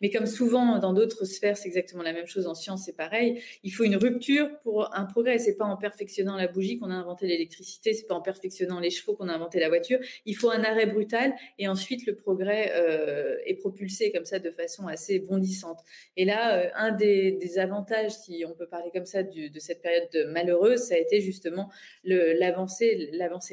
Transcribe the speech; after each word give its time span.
Mais 0.00 0.10
comme 0.10 0.26
souvent 0.26 0.78
dans 0.78 0.92
d'autres 0.92 1.24
sphères, 1.24 1.56
c'est 1.56 1.68
exactement 1.68 2.02
la 2.02 2.12
même 2.12 2.26
chose. 2.26 2.46
En 2.46 2.54
science, 2.54 2.84
c'est 2.84 2.96
pareil. 2.96 3.40
Il 3.62 3.70
faut 3.70 3.84
une 3.84 3.96
rupture 3.96 4.48
pour 4.62 4.94
un 4.94 5.04
progrès. 5.04 5.38
C'est 5.38 5.56
pas 5.56 5.64
en 5.64 5.76
perfectionnant 5.76 6.36
la 6.36 6.48
bougie 6.48 6.78
qu'on 6.78 6.90
a 6.90 6.94
inventé 6.94 7.26
l'électricité. 7.26 7.92
C'est 7.92 8.06
pas 8.06 8.14
en 8.14 8.22
perfectionnant 8.22 8.80
les 8.80 8.90
chevaux 8.90 9.14
qu'on 9.14 9.28
a 9.28 9.32
inventé 9.32 9.60
la 9.60 9.68
voiture. 9.68 9.98
Il 10.24 10.36
faut 10.36 10.50
un 10.50 10.62
arrêt 10.64 10.86
brutal 10.86 11.34
et 11.58 11.68
ensuite 11.68 12.06
le 12.06 12.14
progrès 12.14 12.72
euh, 12.74 13.36
est 13.46 13.54
propulsé 13.54 14.12
comme 14.12 14.24
ça 14.24 14.38
de 14.38 14.50
façon 14.50 14.86
assez 14.86 15.18
bondissante. 15.18 15.80
Et 16.16 16.24
là, 16.24 16.58
euh, 16.58 16.70
un 16.74 16.92
des, 16.92 17.58
avantages, 17.58 18.12
si 18.12 18.44
on 18.46 18.54
peut 18.54 18.66
parler 18.66 18.90
comme 18.92 19.06
ça, 19.06 19.22
de 19.22 19.58
cette 19.58 19.80
période 19.80 20.28
malheureuse, 20.30 20.80
ça 20.80 20.94
a 20.94 20.98
été 20.98 21.20
justement 21.20 21.70
l'avancée, 22.04 23.10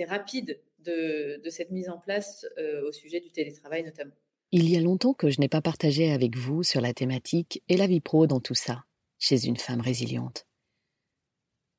rapide 0.07 0.59
de, 0.79 1.49
cette 1.49 1.71
mise 1.71 1.89
en 1.89 1.99
place 1.99 2.45
euh, 2.57 2.87
au 2.87 2.91
sujet 2.91 3.19
du 3.19 3.31
télétravail 3.31 3.83
notamment. 3.83 4.15
Il 4.55 4.69
y 4.69 4.77
a 4.77 4.81
longtemps 4.81 5.15
que 5.15 5.31
je 5.31 5.39
n'ai 5.39 5.47
pas 5.49 5.63
partagé 5.63 6.11
avec 6.11 6.37
vous 6.37 6.61
sur 6.61 6.79
la 6.79 6.93
thématique 6.93 7.63
et 7.69 7.75
la 7.75 7.87
vie 7.87 8.01
pro 8.01 8.27
dans 8.27 8.39
tout 8.39 8.53
ça, 8.53 8.83
chez 9.17 9.47
une 9.47 9.57
femme 9.57 9.81
résiliente. 9.81 10.45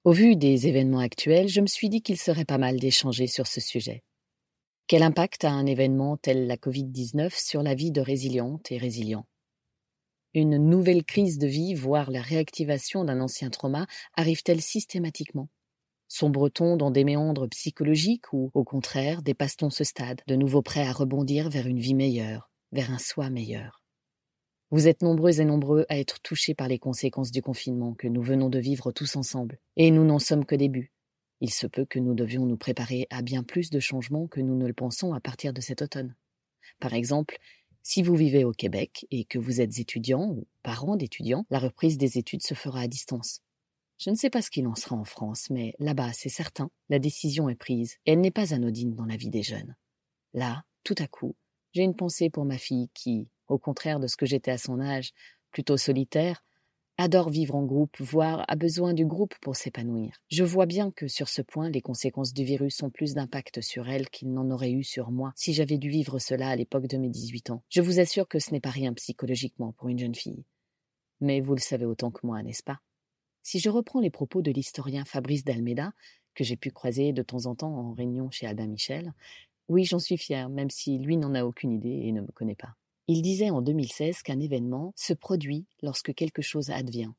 Au 0.03 0.11
vu 0.11 0.35
des 0.35 0.67
événements 0.67 0.99
actuels, 0.99 1.47
je 1.47 1.61
me 1.61 1.69
suis 1.69 1.89
dit 1.89 2.03
qu'il 2.03 2.19
serait 2.19 2.45
pas 2.45 2.59
mal 2.59 2.81
d'échanger 2.81 3.29
sur 3.29 3.47
ce 3.47 3.61
sujet. 3.61 4.03
Quel 4.89 5.05
impact 5.05 5.45
a 5.45 5.53
un 5.53 5.67
événement 5.67 6.17
tel 6.17 6.49
la 6.49 6.57
Covid-19 6.57 7.31
sur 7.41 7.63
la 7.63 7.77
vie 7.77 7.93
de 7.93 8.01
résiliente 8.01 8.73
et 8.73 8.79
résilient 8.79 9.25
Une 10.35 10.57
nouvelle 10.57 11.05
crise 11.05 11.39
de 11.39 11.47
vie, 11.47 11.75
voire 11.75 12.11
la 12.11 12.23
réactivation 12.23 13.05
d'un 13.05 13.21
ancien 13.21 13.51
trauma, 13.51 13.87
arrive-t-elle 14.17 14.61
systématiquement? 14.61 15.49
Sombre-t-on 16.09 16.77
dans 16.77 16.91
des 16.91 17.05
méandres 17.05 17.49
psychologiques 17.51 18.33
ou, 18.33 18.51
au 18.53 18.65
contraire, 18.65 19.23
dépasse-t-on 19.23 19.71
ce 19.71 19.85
stade, 19.85 20.23
de 20.27 20.35
nouveau 20.35 20.61
prêt 20.61 20.85
à 20.85 20.93
rebondir 20.93 21.51
vers 21.51 21.69
une 21.69 21.79
vie 21.79 21.95
meilleure? 21.95 22.51
Vers 22.75 22.91
un 22.91 22.99
soi 22.99 23.31
meilleur. 23.31 23.83
Vous 24.71 24.89
êtes 24.89 25.03
nombreux 25.03 25.41
et 25.41 25.45
nombreux 25.45 25.87
à 25.89 25.97
être 25.97 26.21
touchés 26.21 26.55
par 26.55 26.67
les 26.67 26.81
conséquences 26.81 27.31
du 27.31 27.41
confinement 27.41 27.95
que 27.95 28.09
nous 28.09 28.23
venons 28.23 28.51
de 28.51 28.59
vivre 28.59 28.91
tous 28.91 29.15
ensemble, 29.15 29.61
et 29.77 29.93
nous 29.93 30.05
n'en 30.05 30.19
sommes 30.19 30.45
que 30.45 30.57
début. 30.57 30.93
Il 31.41 31.53
se 31.53 31.69
peut 31.69 31.85
que 31.85 32.01
nous 32.01 32.15
devions 32.15 32.47
nous 32.47 32.57
préparer 32.57 33.07
à 33.11 33.23
bien 33.23 33.45
plus 33.45 33.71
de 33.71 33.79
changements 33.79 34.27
que 34.27 34.41
nous 34.41 34.57
ne 34.57 34.67
le 34.67 34.73
pensons 34.73 35.15
à 35.15 35.21
partir 35.21 35.53
de 35.53 35.61
cet 35.61 35.83
automne. 35.83 36.17
Par 36.81 36.95
exemple, 36.95 37.39
si 37.85 38.03
vous 38.03 38.17
vivez 38.17 38.45
au 38.45 38.53
Québec 38.53 39.07
et 39.13 39.25
que 39.25 39.39
vous 39.39 39.61
êtes 39.61 39.79
étudiant 39.79 40.31
ou 40.31 40.49
parent 40.65 40.97
d'étudiants, 40.97 41.47
la 41.51 41.61
reprise 41.61 41.97
des 41.97 42.19
études 42.19 42.43
se 42.43 42.55
fera 42.55 42.81
à 42.81 42.89
distance. 42.89 43.41
Je 43.99 44.11
ne 44.11 44.17
sais 44.17 44.31
pas 44.31 44.43
ce 44.43 44.51
qu'il 44.51 44.67
en 44.67 44.75
sera 44.75 44.97
en 44.97 45.05
France, 45.05 45.49
mais 45.49 45.75
là-bas, 45.79 46.13
c'est 46.13 46.29
certain, 46.29 46.71
la 46.89 46.99
décision 46.99 47.49
est 47.49 47.55
prise 47.55 47.99
et 48.05 48.13
elle 48.13 48.21
n'est 48.21 48.33
pas 48.33 48.53
anodine 48.53 48.97
dans 48.97 49.07
la 49.07 49.17
vie 49.17 49.31
des 49.31 49.45
jeunes. 49.45 49.77
Là, 50.33 50.65
tout 50.83 50.97
à 50.99 51.07
coup, 51.07 51.37
j'ai 51.75 51.83
une 51.83 51.97
pensée 51.97 52.31
pour 52.31 52.45
ma 52.45 52.57
fille 52.57 52.89
qui, 52.95 53.29
au 53.49 53.59
contraire 53.59 54.01
de 54.01 54.07
ce 54.07 54.17
que 54.17 54.27
j'étais 54.27 54.53
à 54.53 54.59
son 54.59 54.81
âge, 54.81 55.13
plutôt 55.51 55.77
solitaire, 55.77 56.45
adore 56.97 57.31
vivre 57.31 57.57
en 57.57 57.65
groupe, 57.65 58.01
voire 58.01 58.45
a 58.47 58.55
besoin 58.55 58.95
du 58.95 59.05
groupe 59.05 59.35
pour 59.41 59.57
s'épanouir. 59.57 60.17
Je 60.29 60.45
vois 60.45 60.67
bien 60.67 60.93
que 60.93 61.09
sur 61.09 61.29
ce 61.29 61.43
point, 61.43 61.69
les 61.69 61.81
conséquences 61.81 62.33
du 62.33 62.45
virus 62.45 62.81
ont 62.83 62.91
plus 62.91 63.15
d'impact 63.15 63.61
sur 63.61 63.89
elle 63.89 64.09
qu'il 64.09 64.33
n'en 64.33 64.51
aurait 64.51 64.71
eu 64.71 64.85
sur 64.85 65.11
moi 65.11 65.33
si 65.35 65.53
j'avais 65.53 65.79
dû 65.79 65.89
vivre 65.89 66.21
cela 66.21 66.49
à 66.49 66.57
l'époque 66.57 66.87
de 66.87 66.97
mes 66.97 67.09
18 67.09 67.51
ans. 67.51 67.65
Je 67.69 67.81
vous 67.81 67.99
assure 67.99 68.29
que 68.29 68.39
ce 68.39 68.53
n'est 68.53 68.61
pas 68.61 68.71
rien 68.71 68.93
psychologiquement 68.95 69.73
pour 69.73 69.89
une 69.89 69.99
jeune 69.99 70.15
fille. 70.15 70.45
Mais 71.21 71.41
vous 71.41 71.55
le 71.55 71.61
savez 71.61 71.87
autant 71.87 72.13
que 72.13 72.25
moi, 72.25 72.43
n'est-ce 72.43 72.63
pas? 72.63 72.81
Si 73.43 73.59
je 73.59 73.69
reprends 73.69 74.01
les 74.01 74.11
propos 74.11 74.43
de 74.43 74.53
l'historien 74.53 75.05
Fabrice 75.05 75.45
d'Almeida, 75.45 75.93
que 76.35 76.45
j'ai 76.45 76.57
pu 76.57 76.71
croiser 76.71 77.13
de 77.13 77.23
temps 77.23 77.47
en 77.47 77.55
temps 77.55 77.75
en 77.75 77.93
réunion 77.93 78.31
chez 78.31 78.47
Albin 78.47 78.67
Michel, 78.67 79.13
oui, 79.69 79.85
j'en 79.85 79.99
suis 79.99 80.19
fier, 80.19 80.49
même 80.49 80.71
si 80.71 80.99
lui 80.99 81.17
n'en 81.17 81.35
a 81.35 81.45
aucune 81.45 81.73
idée 81.73 82.03
et 82.05 82.13
ne 82.13 82.21
me 82.21 82.33
connaît 82.33 82.55
pas. 82.55 82.77
Il 83.07 83.23
disait 83.23 83.51
en 83.51 83.63
2016 83.63 84.23
qu'un 84.23 84.41
événement 84.41 84.93
se 84.97 85.13
produit 85.15 85.67
lorsque 85.83 86.15
quelque 86.15 86.43
chose 86.43 86.71
advient. 86.71 87.13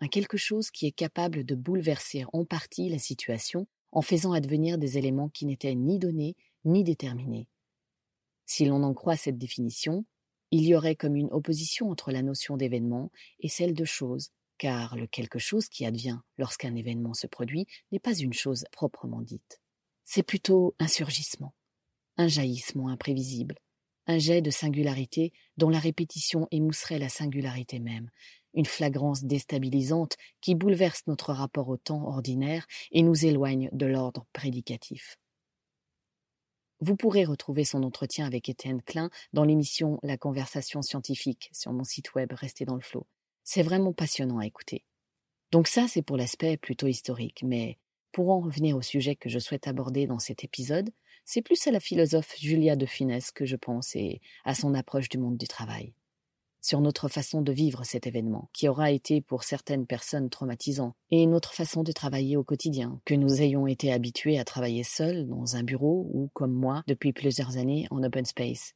Un 0.00 0.08
quelque 0.08 0.36
chose 0.36 0.70
qui 0.70 0.86
est 0.86 0.92
capable 0.92 1.44
de 1.44 1.54
bouleverser 1.54 2.24
en 2.32 2.44
partie 2.44 2.88
la 2.88 2.98
situation 2.98 3.66
en 3.92 4.02
faisant 4.02 4.32
advenir 4.32 4.78
des 4.78 4.98
éléments 4.98 5.28
qui 5.28 5.46
n'étaient 5.46 5.74
ni 5.74 5.98
donnés 5.98 6.36
ni 6.64 6.82
déterminés. 6.82 7.48
Si 8.46 8.64
l'on 8.64 8.82
en 8.82 8.94
croit 8.94 9.16
cette 9.16 9.38
définition, 9.38 10.04
il 10.50 10.64
y 10.64 10.74
aurait 10.74 10.96
comme 10.96 11.16
une 11.16 11.32
opposition 11.32 11.90
entre 11.90 12.10
la 12.10 12.22
notion 12.22 12.56
d'événement 12.56 13.10
et 13.40 13.48
celle 13.48 13.74
de 13.74 13.84
chose, 13.84 14.30
car 14.58 14.96
le 14.96 15.06
quelque 15.06 15.38
chose 15.38 15.68
qui 15.68 15.86
advient 15.86 16.18
lorsqu'un 16.36 16.74
événement 16.74 17.14
se 17.14 17.26
produit 17.26 17.66
n'est 17.90 18.00
pas 18.00 18.14
une 18.14 18.32
chose 18.32 18.64
proprement 18.72 19.22
dite. 19.22 19.60
C'est 20.04 20.22
plutôt 20.22 20.74
un 20.78 20.88
surgissement 20.88 21.54
un 22.16 22.28
jaillissement 22.28 22.88
imprévisible, 22.88 23.56
un 24.06 24.18
jet 24.18 24.42
de 24.42 24.50
singularité 24.50 25.32
dont 25.56 25.68
la 25.68 25.78
répétition 25.78 26.48
émousserait 26.50 26.98
la 26.98 27.08
singularité 27.08 27.78
même, 27.78 28.10
une 28.54 28.66
flagrance 28.66 29.24
déstabilisante 29.24 30.16
qui 30.40 30.54
bouleverse 30.54 31.02
notre 31.06 31.32
rapport 31.32 31.68
au 31.68 31.76
temps 31.76 32.06
ordinaire 32.06 32.66
et 32.90 33.02
nous 33.02 33.24
éloigne 33.24 33.68
de 33.72 33.86
l'ordre 33.86 34.26
prédicatif. 34.32 35.16
Vous 36.80 36.96
pourrez 36.96 37.24
retrouver 37.24 37.64
son 37.64 37.84
entretien 37.84 38.26
avec 38.26 38.48
Étienne 38.48 38.82
Klein 38.82 39.08
dans 39.32 39.44
l'émission 39.44 40.00
La 40.02 40.16
conversation 40.16 40.82
scientifique 40.82 41.48
sur 41.52 41.72
mon 41.72 41.84
site 41.84 42.14
web 42.14 42.32
Restez 42.32 42.64
dans 42.64 42.74
le 42.74 42.80
flot. 42.80 43.06
C'est 43.44 43.62
vraiment 43.62 43.92
passionnant 43.92 44.38
à 44.38 44.46
écouter. 44.46 44.84
Donc 45.52 45.68
ça, 45.68 45.86
c'est 45.86 46.02
pour 46.02 46.16
l'aspect 46.16 46.56
plutôt 46.56 46.88
historique, 46.88 47.42
mais 47.44 47.78
pour 48.12 48.30
en 48.30 48.40
revenir 48.40 48.76
au 48.76 48.82
sujet 48.82 49.16
que 49.16 49.28
je 49.28 49.38
souhaite 49.38 49.66
aborder 49.66 50.06
dans 50.06 50.18
cet 50.18 50.44
épisode, 50.44 50.90
c'est 51.24 51.42
plus 51.42 51.66
à 51.66 51.70
la 51.70 51.80
philosophe 51.80 52.34
Julia 52.38 52.76
de 52.76 52.86
Finesse 52.86 53.30
que 53.30 53.46
je 53.46 53.56
pense 53.56 53.96
et 53.96 54.20
à 54.44 54.54
son 54.54 54.74
approche 54.74 55.08
du 55.08 55.18
monde 55.18 55.36
du 55.36 55.48
travail. 55.48 55.94
Sur 56.60 56.80
notre 56.80 57.08
façon 57.08 57.42
de 57.42 57.50
vivre 57.50 57.82
cet 57.84 58.06
événement, 58.06 58.48
qui 58.52 58.68
aura 58.68 58.92
été 58.92 59.20
pour 59.20 59.42
certaines 59.42 59.86
personnes 59.86 60.30
traumatisant, 60.30 60.94
et 61.10 61.26
notre 61.26 61.54
façon 61.54 61.82
de 61.82 61.90
travailler 61.90 62.36
au 62.36 62.44
quotidien, 62.44 63.00
que 63.04 63.14
nous 63.14 63.42
ayons 63.42 63.66
été 63.66 63.92
habitués 63.92 64.38
à 64.38 64.44
travailler 64.44 64.84
seuls 64.84 65.26
dans 65.26 65.56
un 65.56 65.64
bureau 65.64 66.08
ou, 66.12 66.30
comme 66.34 66.52
moi, 66.52 66.84
depuis 66.86 67.12
plusieurs 67.12 67.56
années 67.56 67.88
en 67.90 68.02
open 68.04 68.24
space, 68.24 68.74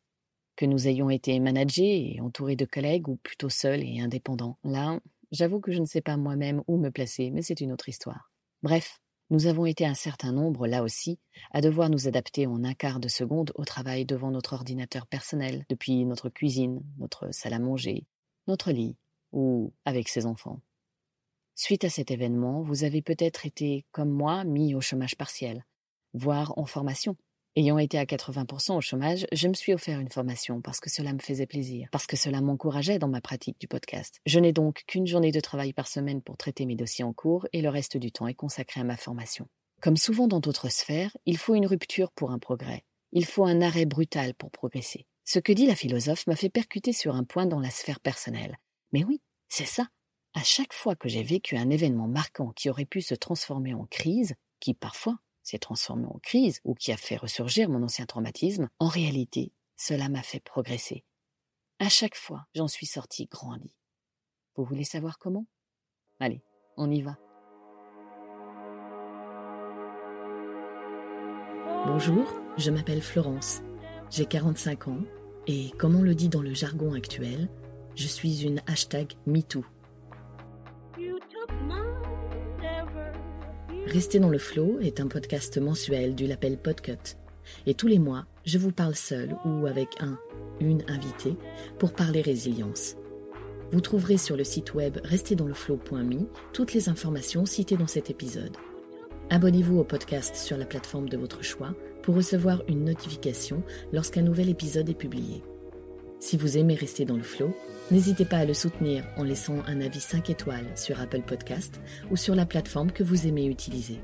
que 0.57 0.67
nous 0.67 0.89
ayons 0.89 1.11
été 1.11 1.39
managés 1.39 2.17
et 2.17 2.21
entourés 2.21 2.57
de 2.57 2.65
collègues 2.65 3.09
ou 3.09 3.17
plutôt 3.17 3.51
seuls 3.51 3.85
et 3.85 4.01
indépendants. 4.01 4.59
Là, 4.65 4.99
j'avoue 5.31 5.61
que 5.61 5.71
je 5.71 5.79
ne 5.79 5.87
sais 5.87 6.01
pas 6.01 6.17
moi-même 6.17 6.65
où 6.67 6.79
me 6.79 6.91
placer, 6.91 7.31
mais 7.31 7.43
c'est 7.43 7.61
une 7.61 7.73
autre 7.73 7.89
histoire. 7.89 8.33
Bref, 8.65 9.01
nous 9.31 9.47
avons 9.47 9.66
été 9.66 9.84
un 9.84 9.94
certain 9.94 10.32
nombre, 10.32 10.66
là 10.66 10.82
aussi, 10.82 11.19
à 11.50 11.60
devoir 11.60 11.91
nous 11.91 12.06
adapter 12.06 12.47
en 12.47 12.62
un 12.62 12.75
quart 12.75 13.00
de 13.00 13.09
seconde 13.09 13.53
au 13.56 13.64
travail 13.64 14.04
devant 14.04 14.31
notre 14.31 14.53
ordinateur 14.53 15.06
personnel, 15.06 15.64
depuis 15.69 16.04
notre 16.04 16.28
cuisine, 16.28 16.81
notre 16.98 17.32
salle 17.32 17.54
à 17.54 17.59
manger, 17.59 18.06
notre 18.47 18.70
lit, 18.70 18.97
ou 19.32 19.72
avec 19.84 20.09
ses 20.09 20.26
enfants. 20.26 20.60
Suite 21.54 21.84
à 21.84 21.88
cet 21.88 22.10
événement, 22.10 22.62
vous 22.62 22.84
avez 22.84 23.03
peut-être 23.03 23.47
été, 23.47 23.84
comme 23.91 24.10
moi, 24.10 24.44
mis 24.44 24.75
au 24.75 24.81
chômage 24.81 25.16
partiel, 25.16 25.64
voire 26.14 26.56
en 26.56 26.66
formation, 26.66 27.16
Ayant 27.59 27.78
été 27.78 27.99
à 27.99 28.05
80% 28.05 28.77
au 28.77 28.83
chômage, 28.83 29.27
je 29.33 29.49
me 29.49 29.55
suis 29.55 29.72
offert 29.72 29.99
une 29.99 30.11
formation 30.11 30.61
parce 30.61 30.78
que 30.78 30.91
cela 30.91 31.15
me 31.15 31.19
faisait 31.19 31.47
plaisir, 31.47 31.89
parce 31.91 32.06
que 32.06 32.15
cela 32.15 32.43
m'encourageait 32.43 32.99
dans 32.99 33.09
ma 33.09 33.22
pratique 33.22 33.59
du 33.59 33.67
podcast. 33.67 34.21
Je 34.27 34.39
n'ai 34.39 34.53
donc 34.53 34.84
qu'une 34.87 35.06
journée 35.06 35.33
de 35.33 35.41
travail 35.41 35.72
par 35.72 35.89
semaine 35.89 36.21
pour 36.21 36.37
traiter 36.37 36.67
mes 36.67 36.77
dossiers 36.77 37.03
en 37.03 37.15
cours 37.15 37.47
et 37.55 37.62
le 37.62 37.71
reste 37.71 37.97
du 37.97 38.12
temps 38.12 38.27
est 38.27 38.34
consacré 38.34 38.83
à 38.83 38.84
ma 38.84 38.99
formation. 38.99 39.49
Comme 39.81 39.97
souvent 39.97 40.28
dans 40.28 40.41
d'autres 40.41 40.69
sphères, 40.69 41.17
il 41.25 41.39
faut 41.39 41.55
une 41.55 41.67
rupture 41.67 42.12
pour 42.12 42.31
un 42.31 42.39
progrès. 42.39 42.84
Il 43.12 43.25
faut 43.25 43.47
un 43.47 43.62
arrêt 43.62 43.87
brutal 43.87 44.34
pour 44.34 44.50
progresser. 44.50 45.06
Ce 45.25 45.38
que 45.38 45.53
dit 45.55 45.65
la 45.65 45.77
philosophe 45.77 46.27
m'a 46.27 46.37
fait 46.37 46.50
percuter 46.50 46.93
sur 46.93 47.15
un 47.15 47.25
point 47.25 47.47
dans 47.47 47.61
la 47.61 47.71
sphère 47.71 48.00
personnelle. 48.00 48.59
Mais 48.93 49.03
oui, 49.03 49.23
c'est 49.49 49.65
ça. 49.65 49.88
À 50.34 50.43
chaque 50.43 50.75
fois 50.75 50.94
que 50.94 51.08
j'ai 51.08 51.23
vécu 51.23 51.56
un 51.56 51.70
événement 51.70 52.06
marquant 52.06 52.53
qui 52.55 52.69
aurait 52.69 52.85
pu 52.85 53.00
se 53.00 53.14
transformer 53.14 53.73
en 53.73 53.87
crise, 53.87 54.35
qui 54.61 54.75
parfois 54.75 55.17
s'est 55.46 55.58
transformé 55.58 56.06
en 56.06 56.19
crise 56.19 56.60
ou 56.64 56.75
qui 56.75 56.93
a 56.93 56.96
fait 56.96 57.16
ressurgir 57.16 57.69
mon 57.69 57.82
ancien 57.82 58.04
traumatisme, 58.04 58.69
en 58.78 58.88
réalité, 58.88 59.52
cela 59.76 60.08
m'a 60.08 60.22
fait 60.22 60.40
progresser. 60.40 61.04
À 61.78 61.88
chaque 61.88 62.16
fois, 62.16 62.46
j'en 62.54 62.69
suis 62.69 62.87
sorti 62.87 63.26
grandi. 63.26 63.75
Vous 64.56 64.64
voulez 64.64 64.84
savoir 64.84 65.19
comment? 65.19 65.46
Allez, 66.19 66.43
on 66.76 66.90
y 66.90 67.02
va. 67.02 67.16
Bonjour, 71.87 72.25
je 72.56 72.70
m'appelle 72.70 73.02
Florence. 73.02 73.60
J'ai 74.10 74.26
45 74.26 74.88
ans 74.88 75.02
et, 75.46 75.70
comme 75.78 75.94
on 75.94 76.02
le 76.02 76.14
dit 76.14 76.28
dans 76.28 76.43
le 76.43 76.54
jargon 76.54 76.94
actuel, 76.94 77.48
je 77.94 78.06
suis 78.08 78.44
une 78.44 78.62
hashtag 78.66 79.12
MeToo. 79.26 79.64
Rester 83.87 84.19
dans 84.19 84.29
le 84.29 84.38
flow 84.38 84.79
est 84.81 84.99
un 84.99 85.06
podcast 85.06 85.59
mensuel 85.59 86.17
du 86.17 86.27
label 86.27 86.59
Podcut. 86.59 87.17
Et 87.67 87.75
tous 87.75 87.87
les 87.87 88.00
mois, 88.00 88.27
je 88.44 88.59
vous 88.59 88.73
parle 88.73 88.97
seul 88.97 89.37
ou 89.44 89.67
avec 89.67 89.91
un, 90.00 90.19
une 90.61 90.83
invitée 90.88 91.37
pour 91.79 91.93
parler 91.93 92.21
résilience. 92.21 92.97
Vous 93.71 93.81
trouverez 93.81 94.19
sur 94.19 94.37
le 94.37 94.43
site 94.43 94.75
web 94.75 94.99
restezdansleflow.me 95.05 96.27
toutes 96.53 96.75
les 96.75 96.88
informations 96.88 97.47
citées 97.47 97.77
dans 97.77 97.87
cet 97.87 98.11
épisode. 98.11 98.56
Abonnez-vous 99.31 99.79
au 99.79 99.85
podcast 99.85 100.35
sur 100.35 100.56
la 100.56 100.67
plateforme 100.67 101.09
de 101.09 101.17
votre 101.17 101.44
choix 101.44 101.73
pour 102.03 102.17
recevoir 102.17 102.65
une 102.69 102.85
notification 102.85 103.62
lorsqu'un 103.93 104.23
nouvel 104.23 104.49
épisode 104.49 104.89
est 104.89 104.94
publié. 104.94 105.43
Si 106.19 106.37
vous 106.37 106.57
aimez 106.57 106.75
rester 106.75 107.05
dans 107.05 107.17
le 107.17 107.23
flow, 107.23 107.55
n'hésitez 107.91 108.25
pas 108.25 108.39
à 108.39 108.45
le 108.45 108.55
soutenir 108.55 109.05
en 109.17 109.23
laissant 109.23 109.63
un 109.67 109.81
avis 109.81 110.01
5 110.01 110.31
étoiles 110.31 110.67
sur 110.75 111.01
Apple 111.01 111.23
Podcast 111.23 111.81
ou 112.11 112.17
sur 112.17 112.35
la 112.35 112.47
plateforme 112.47 112.91
que 112.91 113.03
vous 113.03 113.27
aimez 113.27 113.47
utiliser. 113.47 114.01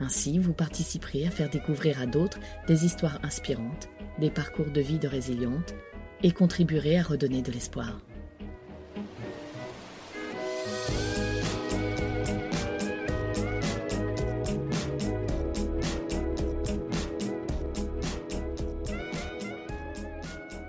Ainsi, 0.00 0.38
vous 0.38 0.54
participerez 0.54 1.26
à 1.26 1.30
faire 1.30 1.50
découvrir 1.50 2.00
à 2.00 2.06
d'autres 2.06 2.40
des 2.66 2.84
histoires 2.84 3.20
inspirantes, 3.22 3.88
des 4.18 4.30
parcours 4.30 4.70
de 4.70 4.80
vie 4.80 4.98
de 4.98 5.08
résilientes 5.08 5.74
et 6.22 6.32
contribuerez 6.32 6.98
à 6.98 7.02
redonner 7.02 7.42
de 7.42 7.52
l'espoir. 7.52 8.00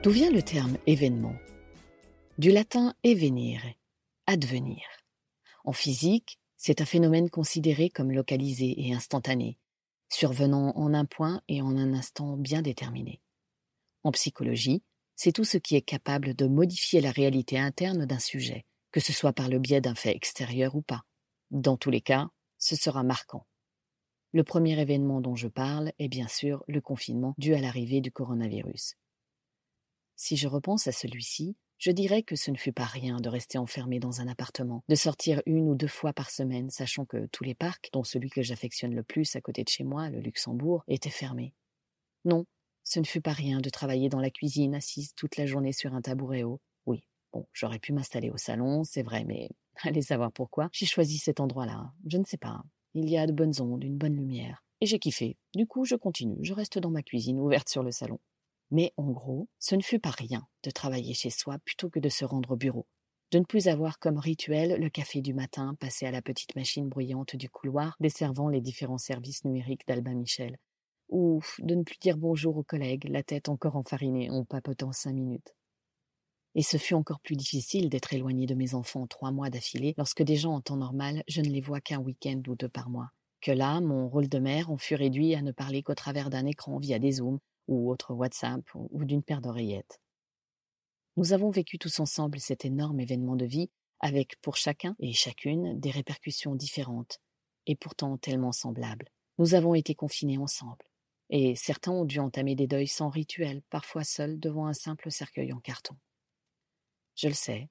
D'où 0.04 0.10
vient 0.10 0.32
le 0.32 0.44
terme 0.44 0.78
événement? 0.86 1.38
Du 2.38 2.52
latin 2.52 2.94
evenire, 3.06 3.64
advenir. 4.28 4.82
En 5.64 5.72
physique, 5.72 6.42
c'est 6.58 6.82
un 6.82 6.86
phénomène 6.86 7.30
considéré 7.30 7.90
comme 7.90 8.12
localisé 8.12 8.76
et 8.86 8.94
instantané, 8.94 9.58
survenant 10.10 10.74
en 10.76 10.94
un 10.94 11.06
point 11.06 11.42
et 11.48 11.62
en 11.62 11.78
un 11.78 11.94
instant 11.94 12.36
bien 12.36 12.62
déterminé. 12.62 13.22
En 14.04 14.12
psychologie, 14.12 14.84
c'est 15.16 15.32
tout 15.32 15.46
ce 15.46 15.58
qui 15.58 15.78
est 15.78 15.82
capable 15.82 16.36
de 16.36 16.48
modifier 16.48 17.00
la 17.00 17.12
réalité 17.12 17.58
interne 17.58 18.06
d'un 18.06 18.20
sujet, 18.20 18.66
que 18.92 19.00
ce 19.00 19.14
soit 19.14 19.32
par 19.32 19.48
le 19.48 19.58
biais 19.58 19.80
d'un 19.80 19.96
fait 19.96 20.14
extérieur 20.14 20.76
ou 20.76 20.82
pas. 20.82 21.04
Dans 21.50 21.78
tous 21.78 21.92
les 21.92 22.02
cas, 22.02 22.28
ce 22.58 22.76
sera 22.76 23.04
marquant. 23.04 23.48
Le 24.34 24.44
premier 24.44 24.78
événement 24.78 25.22
dont 25.22 25.38
je 25.38 25.48
parle 25.48 25.94
est 25.98 26.10
bien 26.10 26.28
sûr 26.28 26.62
le 26.68 26.82
confinement 26.82 27.36
dû 27.38 27.54
à 27.54 27.62
l'arrivée 27.62 28.02
du 28.02 28.12
coronavirus. 28.12 28.98
Si 30.16 30.38
je 30.38 30.48
repense 30.48 30.88
à 30.88 30.92
celui-ci, 30.92 31.56
je 31.78 31.92
dirais 31.92 32.24
que 32.24 32.36
ce 32.36 32.52
ne 32.52 32.58
fut 32.58 32.72
pas 32.72 32.86
rien 32.86 33.18
de 33.18 33.30
rester 33.30 33.58
enfermé 33.58 34.00
dans 34.00 34.22
un 34.22 34.28
appartement, 34.28 34.84
de 34.88 34.96
sortir 34.96 35.42
une 35.46 35.68
ou 35.70 35.76
deux 35.76 35.88
fois 35.88 36.14
par 36.14 36.30
semaine, 36.30 36.70
sachant 36.70 37.06
que 37.06 37.26
tous 37.28 37.44
les 37.44 37.56
parcs, 37.56 37.90
dont 37.92 38.04
celui 38.04 38.30
que 38.30 38.42
j'affectionne 38.42 38.96
le 38.96 39.04
plus 39.04 39.36
à 39.36 39.42
côté 39.42 39.64
de 39.64 39.70
chez 39.70 39.84
moi, 39.84 40.10
le 40.10 40.20
Luxembourg, 40.20 40.84
étaient 40.88 41.10
fermés. 41.10 41.54
Non, 42.24 42.46
ce 42.84 43.00
ne 43.00 43.06
fut 43.06 43.22
pas 43.22 43.34
rien 43.34 43.60
de 43.60 43.70
travailler 43.70 44.10
dans 44.10 44.20
la 44.20 44.30
cuisine, 44.30 44.76
assise 44.76 45.14
toute 45.16 45.38
la 45.38 45.46
journée 45.46 45.74
sur 45.74 45.94
un 45.94 46.02
tabouret 46.02 46.44
haut. 46.44 46.62
Oui, 46.86 47.04
bon, 47.32 47.48
j'aurais 47.54 47.80
pu 47.80 47.94
m'installer 47.94 48.30
au 48.30 48.38
salon, 48.38 48.84
c'est 48.84 49.04
vrai, 49.04 49.24
mais 49.26 49.50
allez 49.84 50.02
savoir 50.02 50.32
pourquoi. 50.32 50.70
J'ai 50.72 50.86
choisi 50.86 51.18
cet 51.18 51.40
endroit-là. 51.40 51.92
Je 52.08 52.18
ne 52.18 52.26
sais 52.26 52.38
pas. 52.38 52.64
Il 52.94 53.10
y 53.10 53.18
a 53.18 53.26
de 53.26 53.34
bonnes 53.34 53.60
ondes, 53.60 53.84
une 53.84 53.98
bonne 53.98 54.16
lumière. 54.16 54.64
Et 54.82 54.86
j'ai 54.86 55.00
kiffé. 55.00 55.38
Du 55.56 55.66
coup, 55.66 55.86
je 55.86 55.96
continue. 55.96 56.38
Je 56.42 56.54
reste 56.54 56.78
dans 56.78 56.92
ma 56.92 57.04
cuisine, 57.04 57.40
ouverte 57.40 57.70
sur 57.70 57.84
le 57.84 57.92
salon. 57.92 58.20
Mais 58.72 58.94
en 58.98 59.12
gros, 59.12 59.48
ce 59.60 59.76
ne 59.76 59.82
fut 59.82 60.00
pas 60.00 60.12
rien 60.12 60.48
de 60.64 60.72
travailler 60.72 61.14
chez 61.14 61.30
soi 61.30 61.58
plutôt 61.66 61.90
que 61.90 62.00
de 62.00 62.10
se 62.10 62.26
rendre 62.26 62.52
au 62.52 62.56
bureau, 62.56 62.88
de 63.32 63.40
ne 63.40 63.46
plus 63.46 63.68
avoir 63.68 64.00
comme 64.00 64.18
rituel 64.18 64.80
le 64.80 64.90
café 64.90 65.22
du 65.22 65.34
matin 65.34 65.76
passé 65.80 66.06
à 66.06 66.12
la 66.12 66.22
petite 66.22 66.56
machine 66.56 66.88
bruyante 66.88 67.36
du 67.36 67.50
couloir 67.50 67.96
desservant 68.00 68.50
les 68.50 68.62
différents 68.62 68.98
services 68.98 69.44
numériques 69.44 69.88
d'Albin 69.88 70.16
Michel, 70.16 70.58
ou 71.10 71.42
de 71.60 71.76
ne 71.76 71.84
plus 71.84 71.98
dire 72.00 72.18
bonjour 72.18 72.58
aux 72.58 72.64
collègues, 72.64 73.08
la 73.10 73.24
tête 73.24 73.50
encore 73.50 73.76
enfarinée 73.76 74.30
en 74.30 74.46
papotant 74.46 74.92
cinq 74.92 75.14
minutes. 75.14 75.54
Et 76.56 76.62
ce 76.62 76.78
fut 76.78 76.94
encore 76.94 77.20
plus 77.20 77.36
difficile 77.36 77.90
d'être 77.90 78.14
éloigné 78.14 78.46
de 78.46 78.56
mes 78.56 78.76
enfants 78.76 79.08
trois 79.08 79.32
mois 79.32 79.50
d'affilée 79.50 79.96
lorsque 79.98 80.22
déjà 80.22 80.50
en 80.50 80.62
temps 80.62 80.78
normal 80.78 81.24
je 81.28 81.42
ne 81.42 81.50
les 81.50 81.62
vois 81.62 81.82
qu'un 81.82 82.00
week-end 82.00 82.42
ou 82.48 82.56
deux 82.56 82.70
par 82.70 82.90
mois. 82.90 83.10
Que 83.42 83.52
là, 83.52 83.82
mon 83.82 84.08
rôle 84.08 84.30
de 84.30 84.40
mère 84.40 84.70
en 84.70 84.78
fut 84.78 84.96
réduit 84.96 85.36
à 85.36 85.42
ne 85.42 85.52
parler 85.52 85.84
qu'au 85.84 85.96
travers 85.96 86.30
d'un 86.30 86.46
écran 86.46 86.78
via 86.78 87.00
des 87.00 87.14
zooms 87.14 87.40
ou 87.68 87.92
autre 87.92 88.14
WhatsApp 88.14 88.64
ou 88.74 89.06
d'une 89.06 89.24
paire 89.24 89.42
d'oreillettes. 89.42 90.00
Nous 91.16 91.34
avons 91.34 91.52
vécu 91.52 91.78
tous 91.78 92.00
ensemble 92.00 92.40
cet 92.40 92.66
énorme 92.66 93.00
événement 93.00 93.36
de 93.36 93.46
vie 93.46 93.70
avec 94.00 94.36
pour 94.42 94.58
chacun 94.58 94.96
et 95.00 95.14
chacune 95.14 95.80
des 95.80 95.92
répercussions 95.92 96.56
différentes 96.56 97.20
et 97.68 97.76
pourtant 97.76 98.18
tellement 98.18 98.52
semblables. 98.52 99.08
Nous 99.38 99.54
avons 99.54 99.76
été 99.76 99.96
confinés 99.96 100.38
ensemble 100.38 100.86
et 101.30 101.56
certains 101.56 101.92
ont 101.92 102.06
dû 102.06 102.20
entamer 102.20 102.56
des 102.56 102.68
deuils 102.68 102.88
sans 102.88 103.10
rituel, 103.10 103.62
parfois 103.70 104.04
seuls 104.04 104.40
devant 104.40 104.68
un 104.68 104.74
simple 104.74 105.10
cercueil 105.12 105.54
en 105.54 105.60
carton. 105.60 105.96
Je 107.16 107.28
le 107.28 107.34
sais, 107.34 107.70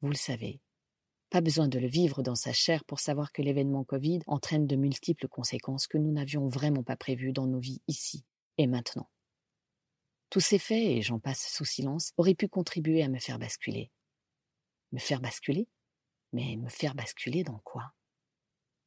vous 0.00 0.08
le 0.08 0.14
savez. 0.14 0.60
Pas 1.30 1.40
besoin 1.40 1.68
de 1.68 1.78
le 1.78 1.88
vivre 1.88 2.22
dans 2.22 2.36
sa 2.36 2.52
chair 2.52 2.84
pour 2.84 3.00
savoir 3.00 3.32
que 3.32 3.42
l'événement 3.42 3.82
Covid 3.82 4.20
entraîne 4.26 4.66
de 4.66 4.76
multiples 4.76 5.26
conséquences 5.26 5.86
que 5.86 5.98
nous 5.98 6.12
n'avions 6.12 6.46
vraiment 6.46 6.82
pas 6.82 6.96
prévues 6.96 7.32
dans 7.32 7.46
nos 7.46 7.58
vies 7.58 7.82
ici 7.88 8.24
et 8.58 8.66
maintenant. 8.66 9.08
Tous 10.34 10.40
ces 10.40 10.58
faits, 10.58 10.82
et 10.82 11.00
j'en 11.00 11.20
passe 11.20 11.46
sous 11.46 11.64
silence, 11.64 12.12
auraient 12.16 12.34
pu 12.34 12.48
contribuer 12.48 13.04
à 13.04 13.08
me 13.08 13.20
faire 13.20 13.38
basculer. 13.38 13.92
Me 14.90 14.98
faire 14.98 15.20
basculer? 15.20 15.68
Mais 16.32 16.56
me 16.56 16.68
faire 16.68 16.96
basculer 16.96 17.44
dans 17.44 17.60
quoi? 17.60 17.92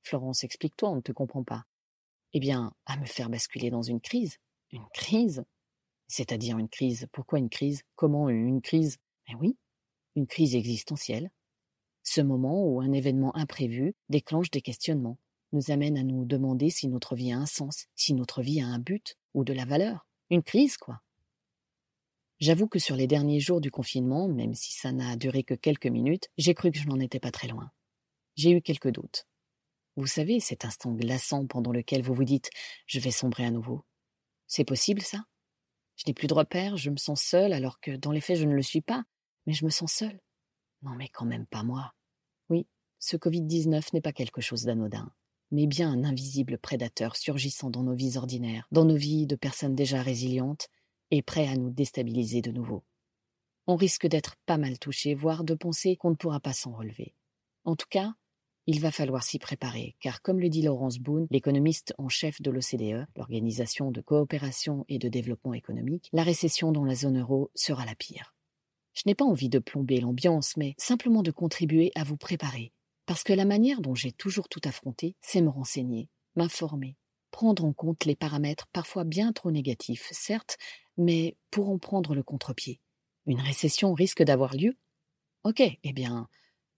Florence, 0.04 0.44
explique-toi, 0.44 0.90
on 0.90 0.98
ne 0.98 1.02
te 1.02 1.14
comprend 1.14 1.46
pas. 1.46 1.64
Eh 2.34 2.42
bien, 2.42 2.74
à 2.86 2.98
me 2.98 3.06
faire 3.06 3.30
basculer 3.30 3.70
dans 3.70 3.82
une 3.82 4.02
crise. 4.02 4.40
Une 4.72 4.86
crise? 4.94 5.46
C'est-à-dire 6.10 6.58
une 6.58 6.68
crise. 6.68 7.08
Pourquoi 7.14 7.40
une 7.40 7.50
crise? 7.50 7.84
Comment 7.96 8.28
une 8.28 8.62
crise? 8.62 8.98
Eh 9.30 9.36
oui, 9.36 9.58
une 10.18 10.28
crise 10.28 10.54
existentielle. 10.54 11.32
Ce 12.04 12.20
moment 12.20 12.66
où 12.66 12.82
un 12.82 12.92
événement 12.92 13.34
imprévu 13.38 13.96
déclenche 14.10 14.52
des 14.52 14.62
questionnements, 14.62 15.18
nous 15.54 15.72
amène 15.72 15.98
à 15.98 16.04
nous 16.04 16.26
demander 16.26 16.70
si 16.70 16.90
notre 16.90 17.16
vie 17.16 17.32
a 17.32 17.38
un 17.38 17.46
sens, 17.46 17.86
si 17.96 18.14
notre 18.14 18.42
vie 18.42 18.60
a 18.60 18.68
un 18.68 18.80
but 18.80 19.16
ou 19.34 19.46
de 19.46 19.54
la 19.54 19.64
valeur. 19.64 20.10
Une 20.30 20.44
crise, 20.44 20.76
quoi. 20.76 21.02
J'avoue 22.40 22.68
que 22.68 22.78
sur 22.78 22.96
les 22.96 23.08
derniers 23.08 23.40
jours 23.40 23.62
du 23.62 23.72
confinement, 23.72 24.28
même 24.28 24.54
si 24.54 24.72
ça 24.72 24.92
n'a 24.92 25.16
duré 25.16 25.44
que 25.44 25.56
quelques 25.56 25.88
minutes, 25.88 26.30
j'ai 26.38 26.54
cru 26.54 26.72
que 26.72 26.78
je 26.78 26.88
n'en 26.88 27.00
étais 27.00 27.20
pas 27.20 27.32
très 27.32 27.48
loin. 27.48 27.72
J'ai 28.36 28.52
eu 28.52 28.62
quelques 28.62 28.92
doutes. 28.92 29.26
Vous 29.96 30.06
savez, 30.06 30.40
cet 30.40 30.64
instant 30.64 30.92
glaçant 30.92 31.48
pendant 31.48 31.72
lequel 31.72 32.04
vous 32.04 32.14
vous 32.14 32.24
dites 32.24 32.52
je 32.86 33.00
vais 33.00 33.10
sombrer 33.10 33.46
à 33.46 33.50
nouveau. 33.50 33.84
C'est 34.46 34.64
possible, 34.64 35.02
ça? 35.02 35.26
Je 35.96 36.04
n'ai 36.06 36.14
plus 36.14 36.28
de 36.28 36.36
repères, 36.36 36.78
je 36.78 36.92
me 36.92 36.98
sens 36.98 37.20
seule 37.20 37.54
alors 37.54 37.80
que 37.80 37.96
dans 37.96 38.12
les 38.12 38.22
faits 38.22 38.38
je 38.38 38.46
ne 38.46 38.54
le 38.54 38.62
suis 38.62 38.82
pas, 38.82 39.04
mais 39.48 39.54
je 39.54 39.66
me 39.66 39.72
sens 39.72 39.92
seule. 39.92 40.20
Non, 40.84 40.92
mais 40.92 41.10
quand 41.10 41.26
même 41.26 41.48
pas 41.48 41.64
moi. 41.64 41.96
Oui, 42.50 42.68
ce 43.00 43.18
Covid-19 43.18 43.94
n'est 43.94 44.02
pas 44.02 44.14
quelque 44.14 44.42
chose 44.42 44.64
d'anodin, 44.64 45.12
mais 45.50 45.66
bien 45.66 45.92
un 45.92 46.04
invisible 46.04 46.60
prédateur 46.60 47.16
surgissant 47.16 47.72
dans 47.72 47.82
nos 47.82 47.96
vies 47.96 48.18
ordinaires, 48.18 48.68
dans 48.72 48.86
nos 48.86 48.96
vies 48.96 49.26
de 49.26 49.36
personnes 49.36 49.74
déjà 49.74 50.04
résilientes 50.04 50.70
et 51.12 51.22
prêt 51.22 51.48
à 51.48 51.56
nous 51.56 51.70
déstabiliser 51.70 52.42
de 52.42 52.52
nouveau. 52.52 52.84
On 53.68 53.76
risque 53.76 54.08
d'être 54.08 54.36
pas 54.46 54.58
mal 54.58 54.80
touché, 54.80 55.14
voire 55.14 55.44
de 55.44 55.54
penser 55.54 55.98
qu'on 55.98 56.12
ne 56.12 56.16
pourra 56.16 56.40
pas 56.40 56.54
s'en 56.54 56.72
relever. 56.72 57.14
En 57.66 57.76
tout 57.76 57.88
cas, 57.90 58.14
il 58.66 58.82
va 58.82 58.92
falloir 58.92 59.24
s'y 59.24 59.40
préparer, 59.40 59.96
car 60.02 60.22
comme 60.22 60.42
le 60.42 60.50
dit 60.50 60.62
Laurence 60.62 61.00
Boone, 61.00 61.28
l'économiste 61.32 61.94
en 61.98 62.10
chef 62.10 62.42
de 62.42 62.52
l'OCDE, 62.52 63.08
l'Organisation 63.16 63.92
de 63.92 64.02
coopération 64.02 64.86
et 64.90 65.00
de 65.00 65.08
développement 65.08 65.54
économique, 65.54 66.10
la 66.12 66.24
récession 66.24 66.74
dans 66.74 66.84
la 66.84 66.96
zone 66.96 67.20
euro 67.20 67.50
sera 67.56 67.86
la 67.86 67.96
pire. 67.96 68.36
Je 68.94 69.04
n'ai 69.06 69.16
pas 69.16 69.24
envie 69.26 69.48
de 69.48 69.60
plomber 69.60 70.02
l'ambiance, 70.02 70.58
mais 70.58 70.76
simplement 70.78 71.24
de 71.24 71.32
contribuer 71.32 71.92
à 71.96 72.04
vous 72.04 72.18
préparer, 72.18 72.74
parce 73.06 73.24
que 73.24 73.32
la 73.32 73.46
manière 73.46 73.80
dont 73.80 73.96
j'ai 73.96 74.12
toujours 74.12 74.50
tout 74.50 74.62
affronté, 74.66 75.16
c'est 75.22 75.42
me 75.42 75.50
renseigner, 75.50 76.10
m'informer, 76.36 76.98
prendre 77.32 77.66
en 77.66 77.74
compte 77.74 78.06
les 78.06 78.16
paramètres 78.16 78.68
parfois 78.74 79.04
bien 79.04 79.34
trop 79.34 79.52
négatifs, 79.52 80.10
certes, 80.12 80.58
mais 80.98 81.36
pourront 81.52 81.80
prendre 81.80 82.16
le 82.16 82.24
contre-pied. 82.24 82.80
Une 83.26 83.42
récession 83.42 83.94
risque 83.94 84.24
d'avoir 84.24 84.56
lieu? 84.56 84.78
Ok, 85.44 85.62
eh 85.62 85.94
bien, 85.94 86.28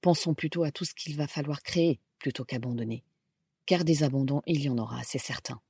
pensons 0.01 0.33
plutôt 0.33 0.63
à 0.63 0.71
tout 0.71 0.85
ce 0.85 0.93
qu'il 0.93 1.15
va 1.15 1.27
falloir 1.27 1.61
créer 1.61 1.99
plutôt 2.17 2.43
qu'abandonner. 2.43 3.03
Car 3.65 3.83
des 3.83 4.03
abandons, 4.03 4.41
il 4.45 4.61
y 4.61 4.69
en 4.69 4.77
aura, 4.77 5.03
c'est 5.03 5.19
certain. 5.19 5.61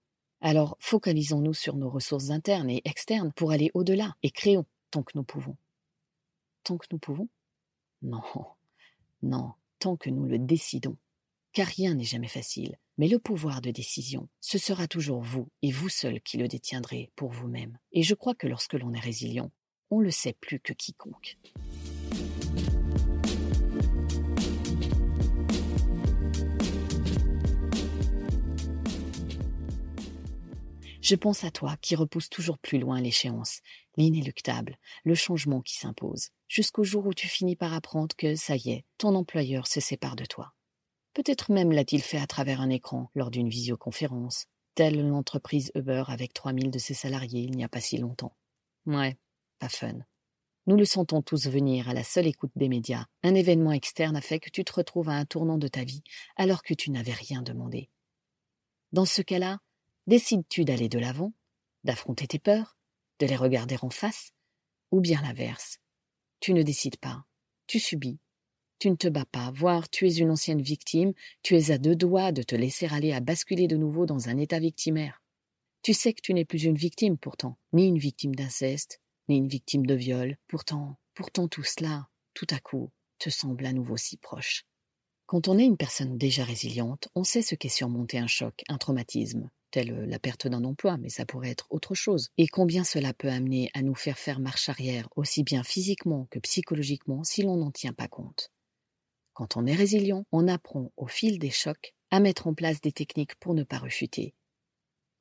Alors 0.42 0.78
focalisons-nous 0.80 1.54
sur 1.54 1.76
nos 1.76 1.90
ressources 1.90 2.30
internes 2.30 2.70
et 2.70 2.82
externes 2.86 3.34
pour 3.34 3.52
aller 3.52 3.72
au-delà 3.74 4.16
et 4.24 4.32
créons 4.32 4.66
tant 4.90 5.04
que 5.04 5.12
nous 5.16 5.24
pouvons. 5.24 5.58
Tant 6.64 6.78
que 6.78 6.88
nous 6.92 7.00
pouvons? 7.00 7.28
Non, 8.02 8.24
non, 9.22 9.54
tant 9.80 9.98
que 9.98 10.10
nous 10.10 10.26
le 10.26 10.40
décidons. 10.40 10.98
Car 11.52 11.68
rien 11.68 11.94
n'est 11.94 12.04
jamais 12.04 12.28
facile, 12.28 12.78
mais 13.00 13.08
le 13.08 13.18
pouvoir 13.18 13.62
de 13.62 13.72
décision, 13.72 14.28
ce 14.42 14.58
sera 14.58 14.86
toujours 14.86 15.22
vous 15.22 15.48
et 15.62 15.72
vous 15.72 15.88
seul 15.88 16.20
qui 16.20 16.36
le 16.38 16.50
détiendrez 16.50 17.10
pour 17.16 17.32
vous-même. 17.32 17.80
Et 17.94 18.04
je 18.04 18.14
crois 18.14 18.36
que 18.36 18.46
lorsque 18.46 18.74
l'on 18.74 18.94
est 18.94 19.00
résilient, 19.00 19.52
on 19.90 20.02
le 20.02 20.12
sait 20.12 20.34
plus 20.34 20.60
que 20.60 20.74
quiconque. 20.74 21.38
Je 31.02 31.16
pense 31.16 31.46
à 31.46 31.52
toi 31.52 31.78
qui 31.82 31.96
repousse 31.96 32.30
toujours 32.30 32.60
plus 32.60 32.80
loin 32.80 33.00
l'échéance, 33.00 33.62
l'inéluctable, 33.96 34.78
le 35.06 35.16
changement 35.16 35.62
qui 35.62 35.78
s'impose, 35.78 36.32
jusqu'au 36.50 36.84
jour 36.84 37.06
où 37.06 37.14
tu 37.14 37.30
finis 37.30 37.56
par 37.56 37.74
apprendre 37.74 38.14
que, 38.18 38.36
ça 38.36 38.58
y 38.58 38.72
est, 38.72 38.86
ton 38.98 39.16
employeur 39.16 39.68
se 39.68 39.80
sépare 39.80 40.18
de 40.18 40.26
toi. 40.26 40.54
Peut-être 41.20 41.52
même 41.52 41.74
l'a-t-il 41.74 42.02
fait 42.02 42.18
à 42.18 42.28
travers 42.28 42.62
un 42.62 42.70
écran, 42.70 43.12
lors 43.14 43.30
d'une 43.30 43.50
visioconférence, 43.50 44.46
telle 44.74 45.06
l'entreprise 45.06 45.70
Uber 45.76 46.06
avec 46.08 46.34
3000 46.34 46.72
de 46.72 46.80
ses 46.80 46.94
salariés 46.94 47.42
il 47.42 47.58
n'y 47.58 47.66
a 47.66 47.68
pas 47.68 47.82
si 47.82 47.98
longtemps. 47.98 48.38
Ouais, 48.86 49.18
pas 49.60 49.68
fun. 49.68 49.98
Nous 50.66 50.78
le 50.78 50.86
sentons 50.86 51.22
tous 51.22 51.48
venir 51.50 51.90
à 51.90 51.94
la 51.94 52.06
seule 52.06 52.28
écoute 52.28 52.54
des 52.56 52.70
médias. 52.70 53.06
Un 53.22 53.36
événement 53.36 53.74
externe 53.74 54.16
a 54.16 54.22
fait 54.22 54.40
que 54.40 54.50
tu 54.50 54.64
te 54.64 54.72
retrouves 54.72 55.10
à 55.10 55.16
un 55.18 55.26
tournant 55.26 55.58
de 55.58 55.68
ta 55.68 55.84
vie 55.84 56.04
alors 56.38 56.64
que 56.64 56.74
tu 56.74 56.90
n'avais 56.90 57.12
rien 57.12 57.42
demandé. 57.42 57.90
Dans 58.94 59.04
ce 59.04 59.22
cas-là, 59.22 59.60
décides-tu 60.08 60.64
d'aller 60.64 60.88
de 60.88 61.00
l'avant, 61.00 61.34
d'affronter 61.84 62.28
tes 62.28 62.40
peurs, 62.40 62.78
de 63.20 63.26
les 63.26 63.36
regarder 63.36 63.76
en 63.82 63.90
face, 63.90 64.32
ou 64.92 65.02
bien 65.02 65.22
l'inverse? 65.22 65.80
Tu 66.40 66.54
ne 66.54 66.64
décides 66.64 66.96
pas, 66.96 67.26
tu 67.68 67.78
subis, 67.78 68.20
tu 68.80 68.90
ne 68.90 68.96
te 68.96 69.08
bats 69.08 69.26
pas, 69.26 69.52
voire 69.52 69.90
tu 69.90 70.08
es 70.08 70.16
une 70.16 70.32
ancienne 70.32 70.62
victime, 70.62 71.14
tu 71.44 71.58
es 71.58 71.72
à 71.72 71.78
deux 71.78 71.96
doigts 71.96 72.32
de 72.32 72.44
te 72.44 72.56
laisser 72.56 72.88
aller 72.88 73.12
à 73.12 73.20
basculer 73.20 73.68
de 73.68 73.76
nouveau 73.76 74.06
dans 74.06 74.30
un 74.30 74.38
état 74.38 74.60
victimaire. 74.60 75.22
Tu 75.82 75.94
sais 75.94 76.14
que 76.14 76.22
tu 76.22 76.34
n'es 76.34 76.46
plus 76.46 76.64
une 76.64 76.78
victime 76.78 77.18
pourtant, 77.18 77.58
ni 77.74 77.88
une 77.88 77.98
victime 77.98 78.36
d'inceste, 78.36 79.02
ni 79.28 79.38
une 79.38 79.48
victime 79.48 79.86
de 79.86 79.96
viol. 79.96 80.38
Pourtant, 80.48 80.98
pourtant 81.14 81.48
tout 81.48 81.64
cela, 81.64 82.08
tout 82.34 82.48
à 82.50 82.60
coup, 82.60 82.90
te 83.18 83.30
semble 83.30 83.66
à 83.66 83.74
nouveau 83.74 83.98
si 83.98 84.18
proche. 84.18 84.64
Quand 85.26 85.48
on 85.48 85.60
est 85.60 85.66
une 85.66 85.78
personne 85.78 86.18
déjà 86.18 86.44
résiliente, 86.44 87.10
on 87.16 87.24
sait 87.24 87.42
ce 87.42 87.56
qu'est 87.56 87.70
surmonter 87.70 88.18
un 88.18 88.28
choc, 88.28 88.64
un 88.68 88.78
traumatisme, 88.78 89.50
tel 89.72 90.06
la 90.06 90.20
perte 90.20 90.48
d'un 90.48 90.64
emploi, 90.64 90.98
mais 90.98 91.10
ça 91.10 91.26
pourrait 91.26 91.52
être 91.52 91.68
autre 91.70 91.94
chose, 91.94 92.30
et 92.38 92.48
combien 92.48 92.84
cela 92.84 93.14
peut 93.14 93.30
amener 93.30 93.70
à 93.74 93.82
nous 93.82 93.94
faire 93.94 94.18
faire 94.18 94.40
marche 94.40 94.70
arrière, 94.70 95.08
aussi 95.16 95.44
bien 95.44 95.64
physiquement 95.64 96.28
que 96.32 96.40
psychologiquement, 96.40 97.24
si 97.24 97.44
l'on 97.44 97.58
n'en 97.58 97.72
tient 97.72 97.94
pas 97.94 98.08
compte. 98.08 98.52
Quand 99.40 99.56
on 99.56 99.66
est 99.66 99.74
résilient, 99.74 100.26
on 100.34 100.50
apprend 100.50 100.92
au 100.98 101.08
fil 101.08 101.40
des 101.40 101.50
chocs 101.50 101.96
à 102.12 102.20
mettre 102.20 102.48
en 102.48 102.54
place 102.54 102.82
des 102.82 102.92
techniques 102.92 103.36
pour 103.36 103.54
ne 103.54 103.64
pas 103.64 103.78
rechuter. 103.78 104.36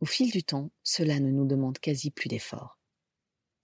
Au 0.01 0.07
fil 0.07 0.33
du 0.33 0.43
temps, 0.43 0.73
cela 0.83 1.21
ne 1.21 1.31
nous 1.31 1.47
demande 1.47 1.79
quasi 1.79 2.11
plus 2.11 2.27
d'efforts. 2.27 2.81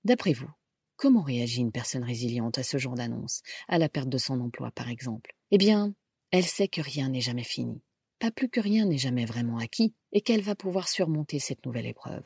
D'après 0.05 0.33
vous, 0.33 0.49
comment 0.95 1.23
réagit 1.23 1.61
une 1.61 1.73
personne 1.73 2.05
résiliente 2.05 2.57
à 2.57 2.63
ce 2.63 2.79
genre 2.79 2.95
d'annonce, 2.95 3.43
à 3.67 3.79
la 3.79 3.89
perte 3.89 4.09
de 4.09 4.17
son 4.17 4.41
emploi 4.41 4.71
par 4.71 4.91
exemple? 4.91 5.35
Eh 5.51 5.59
bien, 5.59 5.93
elle 6.31 6.47
sait 6.47 6.69
que 6.69 6.81
rien 6.81 7.09
n'est 7.09 7.21
jamais 7.21 7.43
fini, 7.43 7.83
pas 8.21 8.31
plus 8.31 8.49
que 8.49 8.61
rien 8.61 8.87
n'est 8.87 8.97
jamais 8.97 9.25
vraiment 9.25 9.59
acquis, 9.59 9.93
et 10.13 10.21
qu'elle 10.21 10.43
va 10.43 10.55
pouvoir 10.55 10.87
surmonter 10.87 11.41
cette 11.41 11.67
nouvelle 11.67 11.87
épreuve. 11.87 12.23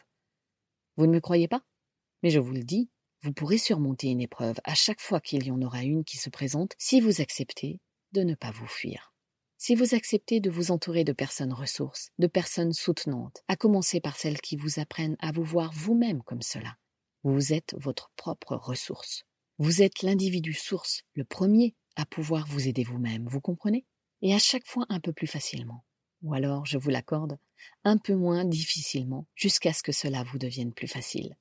Vous 0.98 1.06
ne 1.06 1.12
me 1.12 1.20
croyez 1.20 1.48
pas? 1.48 1.62
Mais 2.22 2.28
je 2.28 2.40
vous 2.40 2.52
le 2.52 2.62
dis, 2.62 2.90
vous 3.22 3.32
pourrez 3.32 3.56
surmonter 3.56 4.08
une 4.08 4.20
épreuve 4.20 4.60
à 4.64 4.74
chaque 4.74 5.00
fois 5.00 5.22
qu'il 5.22 5.46
y 5.46 5.50
en 5.50 5.62
aura 5.62 5.82
une 5.82 6.04
qui 6.04 6.18
se 6.18 6.28
présente 6.28 6.74
si 6.76 7.00
vous 7.00 7.22
acceptez 7.22 7.80
de 8.12 8.22
ne 8.22 8.34
pas 8.34 8.50
vous 8.50 8.66
fuir. 8.66 9.12
Si 9.56 9.74
vous 9.74 9.94
acceptez 9.94 10.38
de 10.40 10.50
vous 10.50 10.70
entourer 10.70 11.02
de 11.02 11.12
personnes 11.12 11.52
ressources, 11.52 12.10
de 12.18 12.28
personnes 12.28 12.72
soutenantes, 12.72 13.42
à 13.48 13.56
commencer 13.56 14.00
par 14.00 14.16
celles 14.16 14.40
qui 14.40 14.56
vous 14.56 14.78
apprennent 14.78 15.16
à 15.18 15.32
vous 15.32 15.42
voir 15.42 15.72
vous-même 15.72 16.22
comme 16.22 16.42
cela, 16.42 16.76
vous 17.24 17.52
êtes 17.52 17.74
votre 17.78 18.12
propre 18.16 18.54
ressource. 18.54 19.24
Vous 19.58 19.82
êtes 19.82 20.02
l'individu 20.02 20.54
source, 20.54 21.02
le 21.14 21.24
premier 21.24 21.74
à 21.96 22.06
pouvoir 22.06 22.46
vous 22.46 22.68
aider 22.68 22.84
vous-même, 22.84 23.26
vous 23.26 23.40
comprenez? 23.40 23.84
Et 24.22 24.32
à 24.32 24.38
chaque 24.38 24.66
fois 24.66 24.86
un 24.88 25.00
peu 25.00 25.12
plus 25.12 25.26
facilement. 25.26 25.84
Ou 26.22 26.34
alors, 26.34 26.64
je 26.64 26.78
vous 26.78 26.90
l'accorde, 26.90 27.38
un 27.82 27.98
peu 27.98 28.14
moins 28.14 28.44
difficilement, 28.44 29.26
jusqu'à 29.34 29.72
ce 29.72 29.82
que 29.82 29.92
cela 29.92 30.22
vous 30.22 30.38
devienne 30.38 30.72
plus 30.72 30.86
facile. 30.86 31.36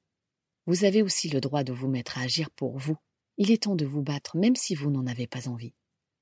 Vous 0.65 0.83
avez 0.83 1.03
aussi 1.03 1.29
le 1.29 1.41
droit 1.41 1.63
de 1.63 1.73
vous 1.73 1.87
mettre 1.87 2.17
à 2.17 2.21
agir 2.21 2.49
pour 2.51 2.77
vous. 2.77 2.97
Il 3.37 3.51
est 3.51 3.63
temps 3.63 3.75
de 3.75 3.85
vous 3.85 4.01
battre, 4.01 4.35
même 4.35 4.55
si 4.55 4.73
vous 4.73 4.89
n'en 4.89 5.05
avez 5.05 5.27
pas 5.27 5.47
envie. 5.47 5.75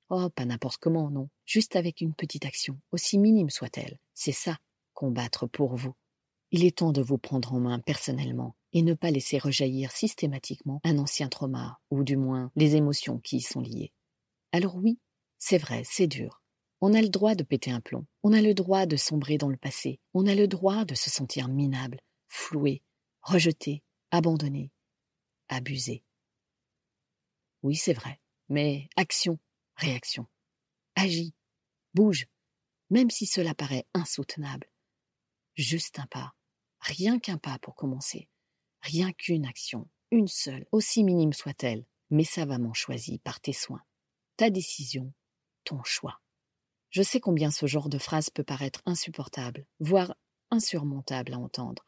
Oh, 0.08 0.30
pas 0.30 0.44
n'importe 0.44 0.78
comment, 0.78 1.10
non, 1.10 1.28
juste 1.44 1.74
avec 1.74 2.00
une 2.00 2.14
petite 2.14 2.44
action, 2.44 2.78
aussi 2.92 3.18
minime 3.18 3.50
soit-elle. 3.50 3.98
C'est 4.14 4.32
ça, 4.32 4.58
combattre 4.94 5.46
pour 5.46 5.74
vous. 5.74 5.94
Il 6.52 6.64
est 6.64 6.78
temps 6.78 6.92
de 6.92 7.02
vous 7.02 7.18
prendre 7.18 7.52
en 7.52 7.60
main 7.60 7.80
personnellement 7.80 8.54
et 8.72 8.82
ne 8.82 8.94
pas 8.94 9.10
laisser 9.10 9.38
rejaillir 9.38 9.90
systématiquement 9.90 10.80
un 10.84 10.98
ancien 10.98 11.28
trauma, 11.28 11.78
ou 11.90 12.04
du 12.04 12.16
moins 12.16 12.52
les 12.54 12.76
émotions 12.76 13.18
qui 13.18 13.38
y 13.38 13.40
sont 13.40 13.60
liées. 13.60 13.92
Alors 14.52 14.76
oui, 14.76 15.00
c'est 15.38 15.58
vrai, 15.58 15.82
c'est 15.84 16.06
dur. 16.06 16.40
On 16.80 16.94
a 16.94 17.02
le 17.02 17.08
droit 17.08 17.34
de 17.34 17.42
péter 17.42 17.70
un 17.72 17.80
plomb, 17.80 18.06
on 18.22 18.32
a 18.32 18.40
le 18.40 18.54
droit 18.54 18.86
de 18.86 18.96
sombrer 18.96 19.38
dans 19.38 19.48
le 19.48 19.56
passé, 19.56 19.98
on 20.14 20.26
a 20.26 20.34
le 20.34 20.46
droit 20.46 20.84
de 20.84 20.94
se 20.94 21.10
sentir 21.10 21.48
minable, 21.48 21.98
floué, 22.28 22.82
rejeté, 23.22 23.82
abandonné, 24.10 24.70
abusé. 25.48 26.04
Oui, 27.62 27.74
c'est 27.74 27.94
vrai, 27.94 28.20
mais 28.48 28.88
action, 28.96 29.38
réaction. 29.76 30.26
Agis, 30.94 31.34
bouge, 31.94 32.26
même 32.90 33.10
si 33.10 33.26
cela 33.26 33.54
paraît 33.54 33.86
insoutenable. 33.94 34.70
Juste 35.54 35.98
un 35.98 36.06
pas, 36.06 36.34
rien 36.80 37.18
qu'un 37.18 37.38
pas 37.38 37.58
pour 37.58 37.74
commencer. 37.74 38.28
Rien 38.80 39.12
qu'une 39.12 39.46
action, 39.46 39.88
une 40.10 40.28
seule, 40.28 40.66
aussi 40.72 41.02
minime 41.02 41.32
soit-elle, 41.32 41.86
mais 42.10 42.24
savamment 42.24 42.74
choisie 42.74 43.18
par 43.18 43.40
tes 43.40 43.52
soins. 43.52 43.82
Ta 44.36 44.50
décision, 44.50 45.12
ton 45.64 45.82
choix. 45.82 46.20
Je 46.90 47.02
sais 47.02 47.20
combien 47.20 47.50
ce 47.50 47.66
genre 47.66 47.88
de 47.88 47.98
phrase 47.98 48.30
peut 48.30 48.44
paraître 48.44 48.82
insupportable, 48.86 49.66
voire 49.80 50.14
insurmontable 50.50 51.34
à 51.34 51.38
entendre, 51.38 51.84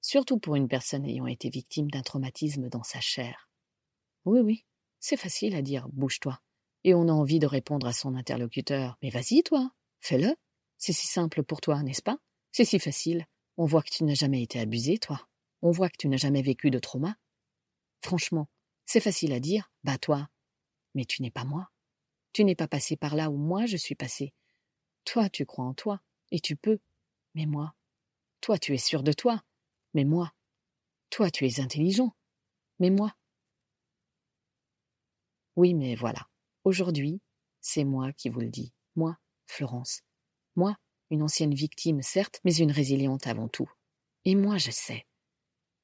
surtout 0.00 0.38
pour 0.38 0.56
une 0.56 0.68
personne 0.68 1.04
ayant 1.04 1.26
été 1.26 1.50
victime 1.50 1.90
d'un 1.90 2.02
traumatisme 2.02 2.68
dans 2.68 2.82
sa 2.82 3.00
chair. 3.00 3.50
Oui, 4.24 4.40
oui, 4.40 4.64
c'est 5.00 5.16
facile 5.16 5.54
à 5.54 5.62
dire 5.62 5.88
bouge-toi, 5.90 6.40
et 6.88 6.94
on 6.94 7.08
a 7.08 7.12
envie 7.12 7.38
de 7.38 7.46
répondre 7.46 7.86
à 7.86 7.92
son 7.92 8.14
interlocuteur 8.14 8.96
Mais 9.02 9.10
vas-y, 9.10 9.42
toi, 9.42 9.70
fais-le. 10.00 10.34
C'est 10.78 10.94
si 10.94 11.06
simple 11.06 11.42
pour 11.42 11.60
toi, 11.60 11.82
n'est-ce 11.82 12.00
pas? 12.00 12.16
C'est 12.50 12.64
si 12.64 12.78
facile. 12.78 13.26
On 13.58 13.66
voit 13.66 13.82
que 13.82 13.90
tu 13.90 14.04
n'as 14.04 14.14
jamais 14.14 14.42
été 14.42 14.58
abusé, 14.58 14.96
toi. 14.96 15.28
On 15.60 15.70
voit 15.70 15.90
que 15.90 15.98
tu 15.98 16.08
n'as 16.08 16.16
jamais 16.16 16.40
vécu 16.40 16.70
de 16.70 16.78
trauma. 16.78 17.16
Franchement, 18.02 18.48
c'est 18.86 19.00
facile 19.00 19.34
à 19.34 19.40
dire, 19.40 19.70
bah 19.84 19.98
toi. 19.98 20.30
Mais 20.94 21.04
tu 21.04 21.20
n'es 21.20 21.30
pas 21.30 21.44
moi. 21.44 21.68
Tu 22.32 22.42
n'es 22.42 22.54
pas 22.54 22.68
passé 22.68 22.96
par 22.96 23.16
là 23.16 23.28
où 23.28 23.36
moi 23.36 23.66
je 23.66 23.76
suis 23.76 23.94
passé. 23.94 24.32
Toi, 25.04 25.28
tu 25.28 25.44
crois 25.44 25.66
en 25.66 25.74
toi, 25.74 26.00
et 26.30 26.40
tu 26.40 26.56
peux. 26.56 26.78
Mais 27.34 27.44
moi. 27.44 27.74
Toi, 28.40 28.58
tu 28.58 28.72
es 28.72 28.78
sûr 28.78 29.02
de 29.02 29.12
toi. 29.12 29.42
Mais 29.92 30.04
moi. 30.04 30.32
Toi, 31.10 31.30
tu 31.30 31.46
es 31.46 31.60
intelligent. 31.60 32.14
Mais 32.78 32.88
moi. 32.88 33.14
Oui, 35.56 35.74
mais 35.74 35.94
voilà. 35.94 36.28
Aujourd'hui, 36.64 37.20
c'est 37.60 37.84
moi 37.84 38.12
qui 38.12 38.28
vous 38.28 38.40
le 38.40 38.50
dis. 38.50 38.72
Moi, 38.96 39.16
Florence. 39.46 40.02
Moi, 40.56 40.76
une 41.10 41.22
ancienne 41.22 41.54
victime, 41.54 42.02
certes, 42.02 42.40
mais 42.44 42.54
une 42.56 42.72
résiliente 42.72 43.26
avant 43.26 43.48
tout. 43.48 43.70
Et 44.24 44.34
moi, 44.34 44.58
je 44.58 44.70
sais. 44.70 45.06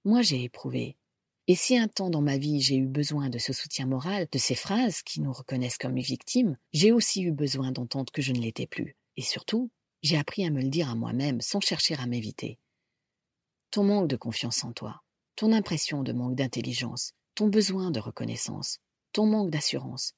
Moi, 0.04 0.22
j'ai 0.22 0.42
éprouvé. 0.42 0.96
Et 1.46 1.56
si 1.56 1.76
un 1.76 1.88
temps 1.88 2.08
dans 2.08 2.22
ma 2.22 2.38
vie 2.38 2.62
j'ai 2.62 2.76
eu 2.76 2.86
besoin 2.86 3.28
de 3.28 3.38
ce 3.38 3.52
soutien 3.52 3.86
moral, 3.86 4.26
de 4.32 4.38
ces 4.38 4.54
phrases 4.54 5.02
qui 5.02 5.20
nous 5.20 5.32
reconnaissent 5.32 5.76
comme 5.76 5.98
victimes, 5.98 6.56
j'ai 6.72 6.90
aussi 6.90 7.22
eu 7.22 7.32
besoin 7.32 7.70
d'entendre 7.70 8.10
que 8.12 8.22
je 8.22 8.32
ne 8.32 8.40
l'étais 8.40 8.66
plus. 8.66 8.96
Et 9.16 9.22
surtout, 9.22 9.70
j'ai 10.02 10.16
appris 10.16 10.46
à 10.46 10.50
me 10.50 10.62
le 10.62 10.68
dire 10.68 10.88
à 10.88 10.94
moi-même 10.94 11.42
sans 11.42 11.60
chercher 11.60 11.96
à 11.96 12.06
m'éviter. 12.06 12.58
Ton 13.70 13.84
manque 13.84 14.08
de 14.08 14.16
confiance 14.16 14.64
en 14.64 14.72
toi, 14.72 15.02
ton 15.36 15.52
impression 15.52 16.02
de 16.02 16.12
manque 16.12 16.34
d'intelligence, 16.34 17.12
ton 17.34 17.48
besoin 17.48 17.90
de 17.90 18.00
reconnaissance, 18.00 18.78
ton 19.12 19.26
manque 19.26 19.50
d'assurance, 19.50 20.14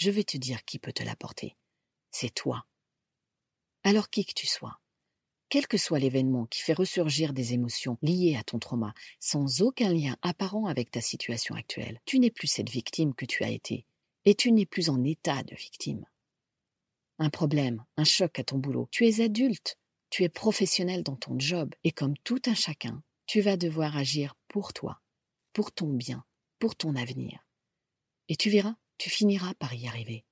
je 0.00 0.10
vais 0.10 0.24
te 0.24 0.38
dire 0.38 0.64
qui 0.64 0.78
peut 0.78 0.94
te 0.94 1.02
l'apporter. 1.02 1.56
C'est 2.10 2.34
toi. 2.34 2.64
Alors 3.84 4.08
qui 4.08 4.24
que 4.24 4.32
tu 4.32 4.46
sois, 4.46 4.80
quel 5.50 5.66
que 5.66 5.76
soit 5.76 5.98
l'événement 5.98 6.46
qui 6.46 6.62
fait 6.62 6.72
ressurgir 6.72 7.34
des 7.34 7.52
émotions 7.52 7.98
liées 8.00 8.36
à 8.36 8.42
ton 8.42 8.58
trauma, 8.58 8.94
sans 9.18 9.60
aucun 9.60 9.92
lien 9.92 10.16
apparent 10.22 10.66
avec 10.66 10.90
ta 10.90 11.02
situation 11.02 11.54
actuelle, 11.54 12.00
tu 12.06 12.18
n'es 12.18 12.30
plus 12.30 12.46
cette 12.46 12.70
victime 12.70 13.14
que 13.14 13.26
tu 13.26 13.44
as 13.44 13.50
été, 13.50 13.84
et 14.24 14.34
tu 14.34 14.52
n'es 14.52 14.64
plus 14.64 14.88
en 14.88 15.04
état 15.04 15.42
de 15.42 15.54
victime. 15.54 16.06
Un 17.18 17.28
problème, 17.28 17.84
un 17.98 18.04
choc 18.04 18.38
à 18.38 18.44
ton 18.44 18.56
boulot, 18.56 18.88
tu 18.90 19.06
es 19.06 19.20
adulte, 19.20 19.76
tu 20.08 20.24
es 20.24 20.30
professionnel 20.30 21.02
dans 21.02 21.16
ton 21.16 21.38
job, 21.38 21.74
et 21.84 21.92
comme 21.92 22.16
tout 22.24 22.40
un 22.46 22.54
chacun, 22.54 23.02
tu 23.26 23.42
vas 23.42 23.58
devoir 23.58 23.98
agir 23.98 24.34
pour 24.48 24.72
toi, 24.72 25.02
pour 25.52 25.72
ton 25.72 25.92
bien, 25.92 26.24
pour 26.58 26.74
ton 26.74 26.96
avenir. 26.96 27.44
Et 28.28 28.36
tu 28.36 28.48
verras, 28.48 28.76
tu 29.00 29.08
finiras 29.08 29.54
par 29.54 29.72
y 29.72 29.88
arriver. 29.88 30.26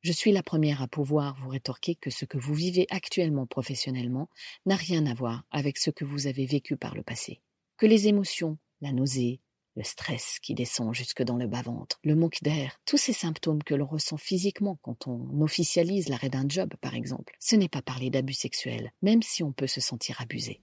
Je 0.00 0.10
suis 0.10 0.32
la 0.32 0.42
première 0.42 0.80
à 0.80 0.88
pouvoir 0.88 1.36
vous 1.36 1.50
rétorquer 1.50 1.96
que 1.96 2.08
ce 2.08 2.24
que 2.24 2.38
vous 2.38 2.54
vivez 2.54 2.86
actuellement 2.88 3.46
professionnellement 3.46 4.30
n'a 4.64 4.76
rien 4.76 5.04
à 5.04 5.12
voir 5.12 5.44
avec 5.50 5.76
ce 5.76 5.90
que 5.90 6.06
vous 6.06 6.26
avez 6.26 6.46
vécu 6.46 6.78
par 6.78 6.94
le 6.94 7.02
passé. 7.02 7.42
Que 7.76 7.84
les 7.84 8.08
émotions, 8.08 8.56
la 8.80 8.92
nausée, 8.92 9.42
le 9.76 9.82
stress 9.82 10.38
qui 10.40 10.54
descend 10.54 10.94
jusque 10.94 11.22
dans 11.22 11.36
le 11.36 11.46
bas-ventre, 11.46 12.00
le 12.02 12.14
manque 12.14 12.42
d'air, 12.42 12.80
tous 12.86 12.96
ces 12.96 13.12
symptômes 13.12 13.62
que 13.62 13.74
l'on 13.74 13.86
ressent 13.86 14.16
physiquement 14.16 14.78
quand 14.80 15.06
on 15.06 15.42
officialise 15.42 16.08
l'arrêt 16.08 16.30
d'un 16.30 16.48
job, 16.48 16.72
par 16.80 16.94
exemple, 16.94 17.36
ce 17.38 17.54
n'est 17.54 17.68
pas 17.68 17.82
parler 17.82 18.08
d'abus 18.08 18.32
sexuels, 18.32 18.92
même 19.02 19.20
si 19.20 19.42
on 19.42 19.52
peut 19.52 19.66
se 19.66 19.82
sentir 19.82 20.22
abusé. 20.22 20.62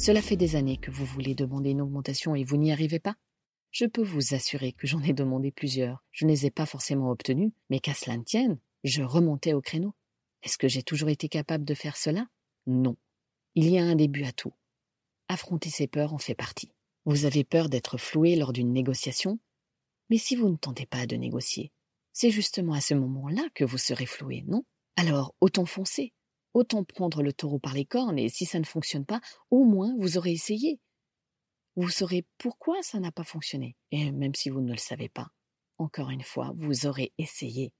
Cela 0.00 0.22
fait 0.22 0.36
des 0.36 0.56
années 0.56 0.78
que 0.78 0.90
vous 0.90 1.04
voulez 1.04 1.34
demander 1.34 1.72
une 1.72 1.82
augmentation 1.82 2.34
et 2.34 2.42
vous 2.42 2.56
n'y 2.56 2.72
arrivez 2.72 2.98
pas 2.98 3.16
Je 3.70 3.84
peux 3.84 4.02
vous 4.02 4.32
assurer 4.32 4.72
que 4.72 4.86
j'en 4.86 5.02
ai 5.02 5.12
demandé 5.12 5.50
plusieurs. 5.50 6.02
Je 6.10 6.24
ne 6.24 6.30
les 6.30 6.46
ai 6.46 6.50
pas 6.50 6.64
forcément 6.64 7.10
obtenues, 7.10 7.52
mais 7.68 7.80
qu'à 7.80 7.92
cela 7.92 8.16
ne 8.16 8.22
tienne, 8.22 8.58
je 8.82 9.02
remontais 9.02 9.52
au 9.52 9.60
créneau. 9.60 9.92
Est-ce 10.42 10.56
que 10.56 10.68
j'ai 10.68 10.82
toujours 10.82 11.10
été 11.10 11.28
capable 11.28 11.66
de 11.66 11.74
faire 11.74 11.98
cela? 11.98 12.26
Non. 12.66 12.96
Il 13.54 13.68
y 13.68 13.78
a 13.78 13.84
un 13.84 13.94
début 13.94 14.24
à 14.24 14.32
tout. 14.32 14.54
Affronter 15.28 15.68
ses 15.68 15.86
peurs 15.86 16.14
en 16.14 16.18
fait 16.18 16.34
partie. 16.34 16.72
Vous 17.04 17.26
avez 17.26 17.44
peur 17.44 17.68
d'être 17.68 17.98
floué 17.98 18.36
lors 18.36 18.54
d'une 18.54 18.72
négociation? 18.72 19.38
Mais 20.08 20.16
si 20.16 20.34
vous 20.34 20.48
ne 20.48 20.56
tentez 20.56 20.86
pas 20.86 21.04
de 21.04 21.16
négocier, 21.16 21.72
c'est 22.14 22.30
justement 22.30 22.72
à 22.72 22.80
ce 22.80 22.94
moment-là 22.94 23.42
que 23.54 23.64
vous 23.64 23.76
serez 23.76 24.06
floué, 24.06 24.44
non? 24.48 24.64
Alors, 24.96 25.34
autant 25.42 25.66
foncer, 25.66 26.14
autant 26.54 26.84
prendre 26.84 27.22
le 27.22 27.32
taureau 27.32 27.58
par 27.58 27.74
les 27.74 27.84
cornes, 27.84 28.18
et 28.18 28.28
si 28.28 28.46
ça 28.46 28.58
ne 28.58 28.64
fonctionne 28.64 29.04
pas, 29.04 29.20
au 29.50 29.64
moins 29.64 29.94
vous 29.98 30.18
aurez 30.18 30.32
essayé. 30.32 30.80
Vous 31.76 31.88
saurez 31.88 32.26
pourquoi 32.38 32.82
ça 32.82 32.98
n'a 33.00 33.12
pas 33.12 33.24
fonctionné, 33.24 33.76
et 33.90 34.10
même 34.10 34.34
si 34.34 34.50
vous 34.50 34.60
ne 34.60 34.72
le 34.72 34.78
savez 34.78 35.08
pas, 35.08 35.28
encore 35.78 36.10
une 36.10 36.22
fois, 36.22 36.52
vous 36.56 36.86
aurez 36.86 37.12
essayé. 37.18 37.72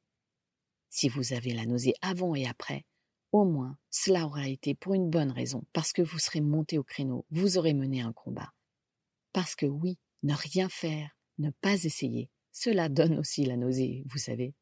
Si 0.88 1.08
vous 1.08 1.32
avez 1.32 1.52
la 1.52 1.66
nausée 1.66 1.94
avant 2.00 2.34
et 2.34 2.46
après, 2.46 2.84
au 3.32 3.44
moins 3.44 3.76
cela 3.90 4.26
aura 4.26 4.48
été 4.48 4.74
pour 4.74 4.94
une 4.94 5.10
bonne 5.10 5.32
raison, 5.32 5.64
parce 5.72 5.92
que 5.92 6.02
vous 6.02 6.18
serez 6.18 6.40
monté 6.40 6.78
au 6.78 6.84
créneau, 6.84 7.26
vous 7.30 7.58
aurez 7.58 7.74
mené 7.74 8.00
un 8.00 8.12
combat. 8.12 8.52
Parce 9.32 9.54
que 9.54 9.66
oui, 9.66 9.98
ne 10.22 10.34
rien 10.34 10.68
faire, 10.68 11.16
ne 11.38 11.50
pas 11.60 11.84
essayer, 11.84 12.30
cela 12.52 12.88
donne 12.88 13.18
aussi 13.18 13.44
la 13.44 13.56
nausée, 13.56 14.04
vous 14.06 14.18
savez. 14.18 14.54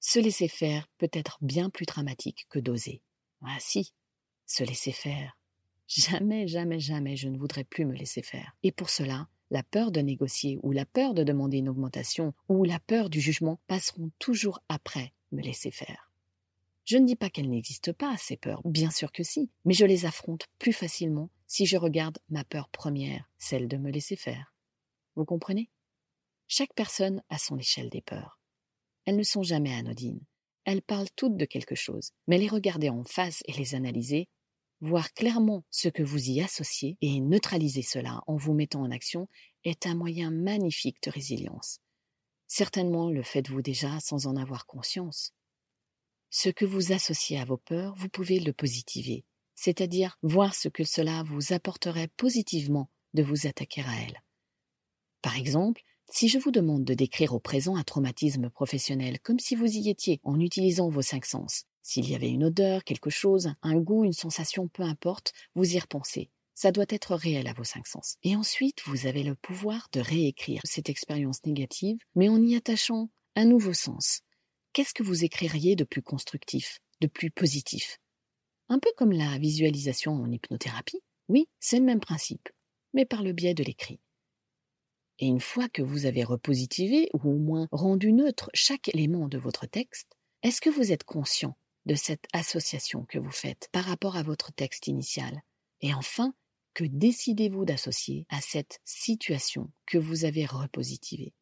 Se 0.00 0.20
laisser 0.20 0.48
faire 0.48 0.86
peut 0.98 1.10
être 1.12 1.38
bien 1.42 1.70
plus 1.70 1.86
dramatique 1.86 2.46
que 2.48 2.58
d'oser. 2.58 3.02
Ah 3.42 3.58
si, 3.60 3.92
se 4.46 4.64
laisser 4.64 4.92
faire. 4.92 5.36
Jamais, 5.86 6.46
jamais, 6.46 6.80
jamais 6.80 7.16
je 7.16 7.28
ne 7.28 7.38
voudrais 7.38 7.64
plus 7.64 7.86
me 7.86 7.94
laisser 7.94 8.22
faire. 8.22 8.56
Et 8.62 8.72
pour 8.72 8.90
cela, 8.90 9.28
la 9.50 9.62
peur 9.62 9.90
de 9.90 10.00
négocier 10.00 10.58
ou 10.62 10.72
la 10.72 10.84
peur 10.84 11.14
de 11.14 11.24
demander 11.24 11.58
une 11.58 11.68
augmentation 11.68 12.34
ou 12.48 12.64
la 12.64 12.78
peur 12.78 13.08
du 13.08 13.20
jugement 13.20 13.58
passeront 13.66 14.10
toujours 14.18 14.60
après 14.68 15.14
me 15.32 15.40
laisser 15.40 15.70
faire. 15.70 16.10
Je 16.84 16.96
ne 16.96 17.06
dis 17.06 17.16
pas 17.16 17.30
qu'elles 17.30 17.50
n'existent 17.50 17.92
pas, 17.92 18.16
ces 18.16 18.36
peurs, 18.36 18.62
bien 18.64 18.90
sûr 18.90 19.12
que 19.12 19.22
si, 19.22 19.50
mais 19.64 19.74
je 19.74 19.84
les 19.84 20.06
affronte 20.06 20.46
plus 20.58 20.72
facilement 20.72 21.30
si 21.46 21.66
je 21.66 21.76
regarde 21.76 22.18
ma 22.30 22.44
peur 22.44 22.68
première, 22.68 23.30
celle 23.38 23.68
de 23.68 23.76
me 23.76 23.90
laisser 23.90 24.16
faire. 24.16 24.54
Vous 25.14 25.24
comprenez? 25.24 25.70
Chaque 26.46 26.72
personne 26.74 27.22
a 27.28 27.36
son 27.36 27.58
échelle 27.58 27.90
des 27.90 28.00
peurs. 28.00 28.38
Elles 29.04 29.16
ne 29.16 29.22
sont 29.22 29.42
jamais 29.42 29.74
anodines. 29.74 30.24
Elles 30.70 30.82
parlent 30.82 31.08
toutes 31.16 31.38
de 31.38 31.46
quelque 31.46 31.74
chose, 31.74 32.10
mais 32.26 32.36
les 32.36 32.46
regarder 32.46 32.90
en 32.90 33.02
face 33.02 33.42
et 33.46 33.54
les 33.54 33.74
analyser, 33.74 34.28
voir 34.82 35.14
clairement 35.14 35.64
ce 35.70 35.88
que 35.88 36.02
vous 36.02 36.28
y 36.28 36.42
associez 36.42 36.98
et 37.00 37.20
neutraliser 37.20 37.80
cela 37.80 38.20
en 38.26 38.36
vous 38.36 38.52
mettant 38.52 38.82
en 38.82 38.90
action 38.90 39.30
est 39.64 39.86
un 39.86 39.94
moyen 39.94 40.30
magnifique 40.30 41.02
de 41.02 41.10
résilience. 41.10 41.78
Certainement 42.48 43.08
le 43.08 43.22
faites-vous 43.22 43.62
déjà 43.62 43.98
sans 44.00 44.26
en 44.26 44.36
avoir 44.36 44.66
conscience. 44.66 45.32
Ce 46.28 46.50
que 46.50 46.66
vous 46.66 46.92
associez 46.92 47.38
à 47.38 47.46
vos 47.46 47.56
peurs, 47.56 47.94
vous 47.94 48.10
pouvez 48.10 48.38
le 48.38 48.52
positiver, 48.52 49.24
c'est-à-dire 49.54 50.18
voir 50.20 50.54
ce 50.54 50.68
que 50.68 50.84
cela 50.84 51.22
vous 51.22 51.54
apporterait 51.54 52.10
positivement 52.18 52.90
de 53.14 53.22
vous 53.22 53.46
attaquer 53.46 53.80
à 53.80 54.02
elles. 54.02 54.22
Par 55.22 55.34
exemple, 55.34 55.80
si 56.10 56.28
je 56.28 56.38
vous 56.38 56.50
demande 56.50 56.84
de 56.84 56.94
décrire 56.94 57.34
au 57.34 57.38
présent 57.38 57.76
un 57.76 57.84
traumatisme 57.84 58.50
professionnel 58.50 59.20
comme 59.20 59.38
si 59.38 59.54
vous 59.54 59.66
y 59.66 59.90
étiez 59.90 60.20
en 60.24 60.40
utilisant 60.40 60.88
vos 60.88 61.02
cinq 61.02 61.26
sens, 61.26 61.64
s'il 61.82 62.08
y 62.08 62.14
avait 62.14 62.30
une 62.30 62.44
odeur, 62.44 62.84
quelque 62.84 63.10
chose, 63.10 63.52
un 63.62 63.76
goût, 63.76 64.04
une 64.04 64.12
sensation, 64.12 64.68
peu 64.68 64.82
importe, 64.82 65.32
vous 65.54 65.74
y 65.74 65.78
repensez. 65.78 66.30
Ça 66.54 66.72
doit 66.72 66.86
être 66.88 67.14
réel 67.14 67.46
à 67.46 67.52
vos 67.52 67.64
cinq 67.64 67.86
sens. 67.86 68.16
Et 68.22 68.34
ensuite, 68.36 68.82
vous 68.86 69.06
avez 69.06 69.22
le 69.22 69.36
pouvoir 69.36 69.88
de 69.92 70.00
réécrire 70.00 70.60
cette 70.64 70.88
expérience 70.88 71.44
négative, 71.46 71.98
mais 72.14 72.28
en 72.28 72.42
y 72.42 72.56
attachant 72.56 73.10
un 73.36 73.44
nouveau 73.44 73.72
sens. 73.72 74.22
Qu'est-ce 74.72 74.92
que 74.92 75.02
vous 75.02 75.24
écririez 75.24 75.76
de 75.76 75.84
plus 75.84 76.02
constructif, 76.02 76.80
de 77.00 77.06
plus 77.06 77.30
positif? 77.30 78.00
Un 78.68 78.78
peu 78.78 78.90
comme 78.96 79.12
la 79.12 79.38
visualisation 79.38 80.12
en 80.12 80.30
hypnothérapie? 80.30 81.00
Oui, 81.28 81.48
c'est 81.60 81.78
le 81.78 81.84
même 81.84 82.00
principe, 82.00 82.48
mais 82.92 83.04
par 83.04 83.22
le 83.22 83.32
biais 83.32 83.54
de 83.54 83.62
l'écrit. 83.62 84.00
Et 85.18 85.26
une 85.26 85.40
fois 85.40 85.68
que 85.68 85.82
vous 85.82 86.06
avez 86.06 86.22
repositivé, 86.22 87.10
ou 87.12 87.30
au 87.30 87.38
moins 87.38 87.68
rendu 87.72 88.12
neutre 88.12 88.50
chaque 88.54 88.88
élément 88.88 89.28
de 89.28 89.38
votre 89.38 89.66
texte, 89.66 90.16
est-ce 90.42 90.60
que 90.60 90.70
vous 90.70 90.92
êtes 90.92 91.04
conscient 91.04 91.56
de 91.86 91.94
cette 91.94 92.26
association 92.32 93.04
que 93.08 93.18
vous 93.18 93.32
faites 93.32 93.68
par 93.72 93.84
rapport 93.84 94.16
à 94.16 94.22
votre 94.22 94.52
texte 94.52 94.86
initial? 94.86 95.42
Et 95.80 95.92
enfin, 95.94 96.34
que 96.74 96.84
décidez-vous 96.84 97.64
d'associer 97.64 98.26
à 98.28 98.40
cette 98.40 98.80
situation 98.84 99.70
que 99.86 99.98
vous 99.98 100.24
avez 100.24 100.46
repositivée? 100.46 101.32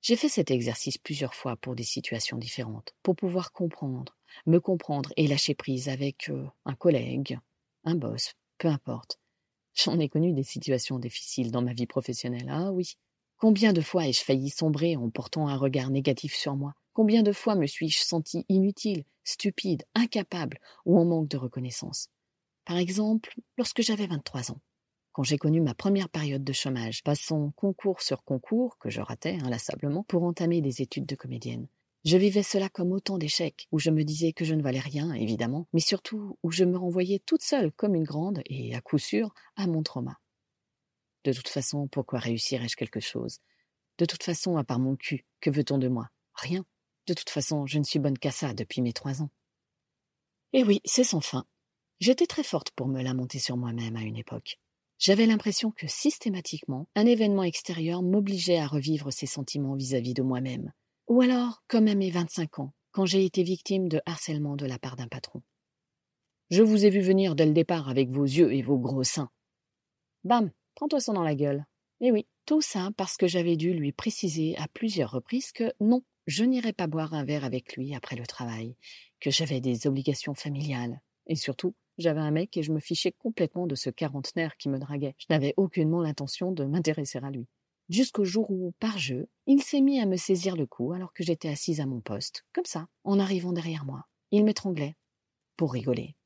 J'ai 0.00 0.16
fait 0.16 0.28
cet 0.28 0.50
exercice 0.50 0.98
plusieurs 0.98 1.34
fois 1.34 1.56
pour 1.56 1.74
des 1.74 1.82
situations 1.82 2.38
différentes, 2.38 2.94
pour 3.02 3.16
pouvoir 3.16 3.52
comprendre, 3.52 4.16
me 4.46 4.60
comprendre 4.60 5.12
et 5.16 5.26
lâcher 5.26 5.54
prise 5.54 5.88
avec 5.88 6.30
euh, 6.30 6.46
un 6.64 6.74
collègue, 6.74 7.38
un 7.84 7.96
boss, 7.96 8.34
peu 8.56 8.68
importe. 8.68 9.18
J'en 9.74 9.98
ai 9.98 10.08
connu 10.08 10.32
des 10.32 10.44
situations 10.44 10.98
difficiles 10.98 11.50
dans 11.50 11.60
ma 11.60 11.74
vie 11.74 11.86
professionnelle, 11.86 12.48
ah 12.50 12.72
oui, 12.72 12.96
Combien 13.38 13.72
de 13.72 13.80
fois 13.80 14.06
ai-je 14.06 14.22
failli 14.22 14.50
sombrer 14.50 14.96
en 14.96 15.10
portant 15.10 15.48
un 15.48 15.56
regard 15.56 15.90
négatif 15.90 16.34
sur 16.34 16.56
moi? 16.56 16.74
Combien 16.92 17.22
de 17.22 17.32
fois 17.32 17.54
me 17.54 17.66
suis-je 17.66 17.98
senti 18.00 18.44
inutile, 18.48 19.04
stupide, 19.24 19.84
incapable 19.94 20.58
ou 20.86 20.98
en 20.98 21.04
manque 21.04 21.28
de 21.28 21.36
reconnaissance? 21.36 22.08
Par 22.66 22.78
exemple, 22.78 23.34
lorsque 23.58 23.82
j'avais 23.82 24.06
23 24.06 24.52
ans, 24.52 24.60
quand 25.12 25.24
j'ai 25.24 25.38
connu 25.38 25.60
ma 25.60 25.74
première 25.74 26.08
période 26.10 26.44
de 26.44 26.52
chômage, 26.54 27.02
passant 27.02 27.52
concours 27.56 28.02
sur 28.02 28.24
concours, 28.24 28.78
que 28.78 28.90
je 28.90 29.00
ratais 29.02 29.38
inlassablement, 29.42 30.04
pour 30.04 30.24
entamer 30.24 30.60
des 30.62 30.82
études 30.82 31.06
de 31.06 31.16
comédienne. 31.16 31.68
Je 32.04 32.16
vivais 32.18 32.42
cela 32.44 32.68
comme 32.70 32.92
autant 32.92 33.18
d'échecs, 33.18 33.68
où 33.72 33.78
je 33.78 33.90
me 33.90 34.04
disais 34.04 34.32
que 34.32 34.44
je 34.44 34.54
ne 34.54 34.62
valais 34.62 34.80
rien, 34.80 35.12
évidemment, 35.14 35.68
mais 35.74 35.80
surtout 35.80 36.38
où 36.42 36.50
je 36.50 36.64
me 36.64 36.78
renvoyais 36.78 37.20
toute 37.26 37.42
seule 37.42 37.72
comme 37.72 37.94
une 37.94 38.04
grande, 38.04 38.42
et 38.46 38.74
à 38.74 38.80
coup 38.80 38.98
sûr, 38.98 39.34
à 39.56 39.66
mon 39.66 39.82
trauma. 39.82 40.18
De 41.26 41.32
toute 41.32 41.48
façon, 41.48 41.88
pourquoi 41.88 42.20
réussirais-je 42.20 42.76
quelque 42.76 43.00
chose? 43.00 43.40
De 43.98 44.04
toute 44.04 44.22
façon, 44.22 44.58
à 44.58 44.62
part 44.62 44.78
mon 44.78 44.94
cul, 44.94 45.26
que 45.40 45.50
veut-on 45.50 45.76
de 45.76 45.88
moi? 45.88 46.08
Rien. 46.34 46.64
De 47.08 47.14
toute 47.14 47.30
façon, 47.30 47.66
je 47.66 47.80
ne 47.80 47.82
suis 47.82 47.98
bonne 47.98 48.16
qu'à 48.16 48.30
ça 48.30 48.54
depuis 48.54 48.80
mes 48.80 48.92
trois 48.92 49.22
ans. 49.22 49.30
Eh 50.52 50.62
oui, 50.62 50.80
c'est 50.84 51.02
sans 51.02 51.20
fin. 51.20 51.44
J'étais 51.98 52.28
très 52.28 52.44
forte 52.44 52.70
pour 52.70 52.86
me 52.86 53.02
lamenter 53.02 53.40
sur 53.40 53.56
moi-même 53.56 53.96
à 53.96 54.02
une 54.02 54.16
époque. 54.16 54.60
J'avais 55.00 55.26
l'impression 55.26 55.72
que 55.72 55.88
systématiquement, 55.88 56.88
un 56.94 57.06
événement 57.06 57.42
extérieur 57.42 58.02
m'obligeait 58.02 58.60
à 58.60 58.68
revivre 58.68 59.12
ces 59.12 59.26
sentiments 59.26 59.74
vis-à-vis 59.74 60.14
de 60.14 60.22
moi-même. 60.22 60.72
Ou 61.08 61.22
alors, 61.22 61.64
comme 61.66 61.88
à 61.88 61.96
mes 61.96 62.10
vingt-cinq 62.12 62.60
ans, 62.60 62.72
quand 62.92 63.04
j'ai 63.04 63.24
été 63.24 63.42
victime 63.42 63.88
de 63.88 64.00
harcèlement 64.06 64.54
de 64.54 64.66
la 64.66 64.78
part 64.78 64.94
d'un 64.94 65.08
patron. 65.08 65.42
Je 66.50 66.62
vous 66.62 66.84
ai 66.84 66.90
vu 66.90 67.00
venir 67.00 67.34
dès 67.34 67.46
le 67.46 67.52
départ 67.52 67.88
avec 67.88 68.10
vos 68.10 68.22
yeux 68.22 68.54
et 68.54 68.62
vos 68.62 68.78
gros 68.78 69.02
seins. 69.02 69.30
Bam 70.22 70.52
Prends-toi 70.76 71.00
ça 71.00 71.12
dans 71.12 71.22
la 71.22 71.34
gueule. 71.34 71.64
Eh 72.00 72.12
oui, 72.12 72.26
tout 72.44 72.60
ça 72.60 72.90
parce 72.96 73.16
que 73.16 73.26
j'avais 73.26 73.56
dû 73.56 73.72
lui 73.72 73.92
préciser 73.92 74.56
à 74.58 74.68
plusieurs 74.68 75.10
reprises 75.10 75.50
que 75.50 75.72
non, 75.80 76.02
je 76.26 76.44
n'irais 76.44 76.74
pas 76.74 76.86
boire 76.86 77.14
un 77.14 77.24
verre 77.24 77.44
avec 77.44 77.76
lui 77.76 77.94
après 77.94 78.14
le 78.14 78.26
travail, 78.26 78.76
que 79.18 79.30
j'avais 79.30 79.60
des 79.62 79.86
obligations 79.86 80.34
familiales, 80.34 81.00
et 81.26 81.34
surtout, 81.34 81.74
j'avais 81.96 82.20
un 82.20 82.30
mec 82.30 82.58
et 82.58 82.62
je 82.62 82.72
me 82.72 82.80
fichais 82.80 83.12
complètement 83.12 83.66
de 83.66 83.74
ce 83.74 83.88
quarantenaire 83.88 84.58
qui 84.58 84.68
me 84.68 84.78
draguait. 84.78 85.14
Je 85.18 85.26
n'avais 85.30 85.54
aucunement 85.56 86.02
l'intention 86.02 86.52
de 86.52 86.64
m'intéresser 86.64 87.18
à 87.18 87.30
lui. 87.30 87.48
Jusqu'au 87.88 88.24
jour 88.24 88.50
où, 88.50 88.72
par 88.78 88.98
jeu, 88.98 89.28
il 89.46 89.62
s'est 89.62 89.80
mis 89.80 89.98
à 89.98 90.04
me 90.04 90.16
saisir 90.16 90.56
le 90.56 90.66
cou 90.66 90.92
alors 90.92 91.14
que 91.14 91.24
j'étais 91.24 91.48
assise 91.48 91.80
à 91.80 91.86
mon 91.86 92.00
poste, 92.00 92.44
comme 92.52 92.66
ça, 92.66 92.88
en 93.04 93.18
arrivant 93.18 93.52
derrière 93.52 93.86
moi. 93.86 94.04
Il 94.30 94.44
m'étranglait, 94.44 94.96
pour 95.56 95.72
rigoler. 95.72 96.16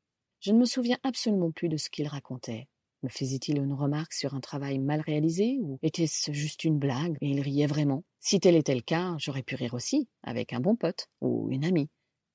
Je 0.40 0.50
ne 0.50 0.58
me 0.58 0.64
souviens 0.64 0.98
absolument 1.04 1.52
plus 1.52 1.68
de 1.68 1.76
ce 1.76 1.88
qu'il 1.88 2.08
racontait, 2.08 2.66
me 3.02 3.08
faisait-il 3.08 3.58
une 3.58 3.72
remarque 3.72 4.12
sur 4.12 4.34
un 4.34 4.40
travail 4.40 4.78
mal 4.78 5.00
réalisé 5.00 5.58
ou 5.62 5.78
était-ce 5.82 6.32
juste 6.32 6.64
une 6.64 6.78
blague? 6.78 7.16
Et 7.20 7.30
il 7.30 7.40
riait 7.40 7.66
vraiment 7.66 8.04
Si 8.20 8.40
tel 8.40 8.56
était 8.56 8.74
le 8.74 8.80
cas, 8.80 9.14
j'aurais 9.18 9.42
pu 9.42 9.54
rire 9.54 9.74
aussi, 9.74 10.08
avec 10.22 10.52
un 10.52 10.60
bon 10.60 10.76
pote 10.76 11.08
ou 11.20 11.48
une 11.50 11.64
amie. 11.64 11.88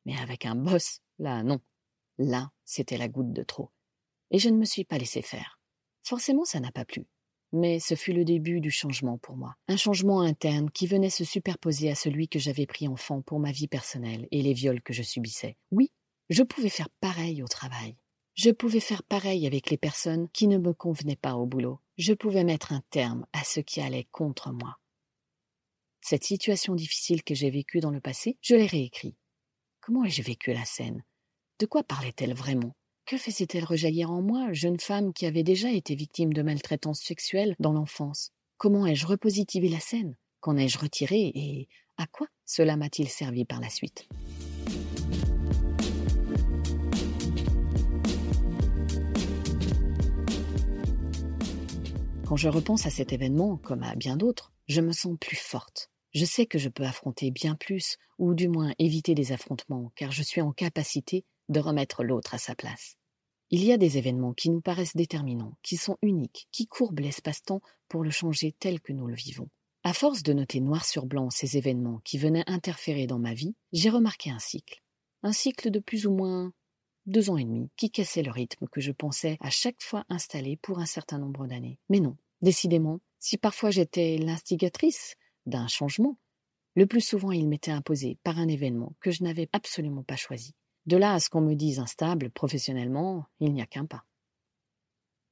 Mais 0.06 0.18
avec 0.18 0.46
un 0.46 0.56
boss, 0.56 1.02
là 1.20 1.44
non. 1.44 1.60
Là, 2.18 2.52
c'était 2.64 2.98
la 2.98 3.08
goutte 3.08 3.34
de 3.34 3.44
trop. 3.44 3.72
Et 4.32 4.40
je 4.40 4.50
ne 4.50 4.58
me 4.58 4.66
suis 4.66 4.86
pas 4.86 4.98
laissé 4.98 5.22
faire. 5.22 5.60
Forcément, 6.04 6.46
ça 6.46 6.60
n'a 6.60 6.72
pas 6.72 6.86
plu. 6.86 7.06
Mais 7.52 7.80
ce 7.80 7.96
fut 7.96 8.14
le 8.14 8.26
début 8.26 8.60
du 8.60 8.72
changement 8.72 9.18
pour 9.18 9.38
moi. 9.38 9.56
Un 9.68 9.78
changement 9.78 10.22
interne 10.22 10.70
qui 10.72 10.88
venait 10.88 11.10
se 11.10 11.24
superposer 11.24 11.90
à 11.90 11.96
celui 11.96 12.28
que 12.28 12.40
j'avais 12.40 12.66
pris 12.66 12.88
enfant 12.88 13.22
pour 13.22 13.40
ma 13.40 13.52
vie 13.52 13.68
personnelle 13.68 14.28
et 14.32 14.42
les 14.42 14.54
viols 14.54 14.82
que 14.82 14.94
je 14.94 15.04
subissais. 15.04 15.58
Oui, 15.72 15.92
je 16.30 16.44
pouvais 16.44 16.70
faire 16.70 16.90
pareil 17.00 17.44
au 17.44 17.48
travail. 17.48 17.98
Je 18.36 18.52
pouvais 18.52 18.82
faire 18.82 19.02
pareil 19.02 19.48
avec 19.48 19.70
les 19.70 19.78
personnes 19.78 20.28
qui 20.34 20.48
ne 20.48 20.58
me 20.58 20.74
convenaient 20.74 21.16
pas 21.16 21.36
au 21.36 21.46
boulot. 21.46 21.80
Je 21.98 22.12
pouvais 22.14 22.44
mettre 22.44 22.74
un 22.74 22.82
terme 22.90 23.26
à 23.32 23.46
ce 23.46 23.62
qui 23.62 23.80
allait 23.80 24.10
contre 24.12 24.52
moi. 24.52 24.76
Cette 26.02 26.26
situation 26.26 26.76
difficile 26.76 27.24
que 27.24 27.34
j'ai 27.34 27.50
vécue 27.50 27.80
dans 27.80 27.92
le 27.92 28.02
passé, 28.02 28.38
je 28.42 28.56
l'ai 28.56 28.66
réécrit. 28.66 29.16
Comment 29.80 30.04
ai-je 30.04 30.22
vécu 30.22 30.52
la 30.52 30.66
scène? 30.66 31.06
De 31.60 31.66
quoi 31.66 31.84
parlait-elle 31.84 32.34
vraiment? 32.34 32.76
Que 33.06 33.18
faisait-elle 33.18 33.64
rejaillir 33.64 34.12
en 34.12 34.22
moi, 34.22 34.52
jeune 34.52 34.82
femme 34.82 35.14
qui 35.14 35.26
avait 35.26 35.44
déjà 35.44 35.72
été 35.72 35.96
victime 35.96 36.34
de 36.34 36.42
maltraitance 36.42 37.02
sexuelle 37.02 37.56
dans 37.60 37.72
l'enfance? 37.72 38.32
Comment 38.58 38.86
ai-je 38.86 39.08
repositivé 39.08 39.70
la 39.70 39.80
scène? 39.80 40.18
Qu'en 40.42 40.58
ai-je 40.58 40.78
retiré 40.78 41.32
et 41.34 41.70
à 41.98 42.06
quoi 42.06 42.28
cela 42.46 42.76
m'a-t-il 42.76 43.08
servi 43.08 43.46
par 43.46 43.62
la 43.62 43.70
suite? 43.70 44.10
Quand 52.26 52.38
je 52.38 52.50
repense 52.50 52.88
à 52.88 52.90
cet 52.90 53.14
événement, 53.14 53.58
comme 53.58 53.84
à 53.84 53.94
bien 53.96 54.18
d'autres, 54.18 54.52
je 54.68 54.82
me 54.82 54.94
sens 54.94 55.16
plus 55.20 55.36
forte. 55.36 55.92
Je 56.12 56.26
sais 56.26 56.48
que 56.48 56.58
je 56.58 56.70
peux 56.70 56.84
affronter 56.84 57.30
bien 57.30 57.54
plus, 57.54 57.98
ou 58.18 58.34
du 58.34 58.48
moins 58.48 58.74
éviter 58.80 59.14
des 59.14 59.32
affrontements, 59.32 59.92
car 59.96 60.12
je 60.12 60.24
suis 60.24 60.42
en 60.42 60.52
capacité 60.52 61.24
de 61.50 61.60
remettre 61.60 62.04
l'autre 62.04 62.34
à 62.34 62.40
sa 62.40 62.56
place. 62.56 62.96
Il 63.52 63.64
y 63.64 63.72
a 63.72 63.78
des 63.78 64.00
événements 64.00 64.34
qui 64.34 64.50
nous 64.50 64.60
paraissent 64.60 64.96
déterminants, 64.96 65.56
qui 65.62 65.78
sont 65.78 66.00
uniques, 66.02 66.48
qui 66.52 66.66
courbent 66.66 67.02
l'espace-temps 67.02 67.62
pour 67.90 68.04
le 68.04 68.10
changer 68.10 68.56
tel 68.60 68.82
que 68.82 68.92
nous 68.92 69.06
le 69.06 69.14
vivons. 69.14 69.50
À 69.84 69.94
force 69.94 70.24
de 70.24 70.34
noter 70.34 70.62
noir 70.62 70.84
sur 70.84 71.06
blanc 71.06 71.30
ces 71.30 71.58
événements 71.58 72.02
qui 72.04 72.18
venaient 72.18 72.50
interférer 72.50 73.06
dans 73.06 73.20
ma 73.20 73.36
vie, 73.36 73.56
j'ai 73.72 73.92
remarqué 73.92 74.32
un 74.32 74.40
cycle. 74.40 74.82
Un 75.22 75.32
cycle 75.32 75.70
de 75.70 75.78
plus 75.78 76.08
ou 76.08 76.12
moins 76.12 76.54
deux 77.06 77.30
ans 77.30 77.38
et 77.38 77.46
demi, 77.46 77.70
qui 77.78 77.92
cassait 77.92 78.24
le 78.24 78.32
rythme 78.32 78.68
que 78.68 78.82
je 78.82 78.92
pensais 78.92 79.38
à 79.40 79.50
chaque 79.50 79.82
fois 79.82 80.06
installer 80.10 80.58
pour 80.58 80.80
un 80.80 80.86
certain 80.86 81.18
nombre 81.18 81.48
d'années. 81.48 81.80
Mais 81.90 82.00
non, 82.00 82.18
décidément, 82.42 83.00
si 83.20 83.38
parfois 83.38 83.72
j'étais 83.72 84.18
l'instigatrice 84.18 85.16
d'un 85.46 85.68
changement, 85.68 86.18
le 86.76 86.88
plus 86.88 87.02
souvent 87.02 87.32
il 87.32 87.48
m'était 87.48 87.72
imposé 87.72 88.18
par 88.24 88.38
un 88.38 88.48
événement 88.48 88.94
que 89.00 89.12
je 89.12 89.24
n'avais 89.24 89.50
absolument 89.54 90.04
pas 90.04 90.16
choisi. 90.16 90.54
De 90.86 90.98
là 90.98 91.14
à 91.14 91.20
ce 91.20 91.30
qu'on 91.30 91.42
me 91.42 91.56
dise 91.56 91.80
instable 91.80 92.30
professionnellement, 92.30 93.26
il 93.40 93.54
n'y 93.54 93.62
a 93.62 93.66
qu'un 93.66 93.86
pas. 93.86 94.06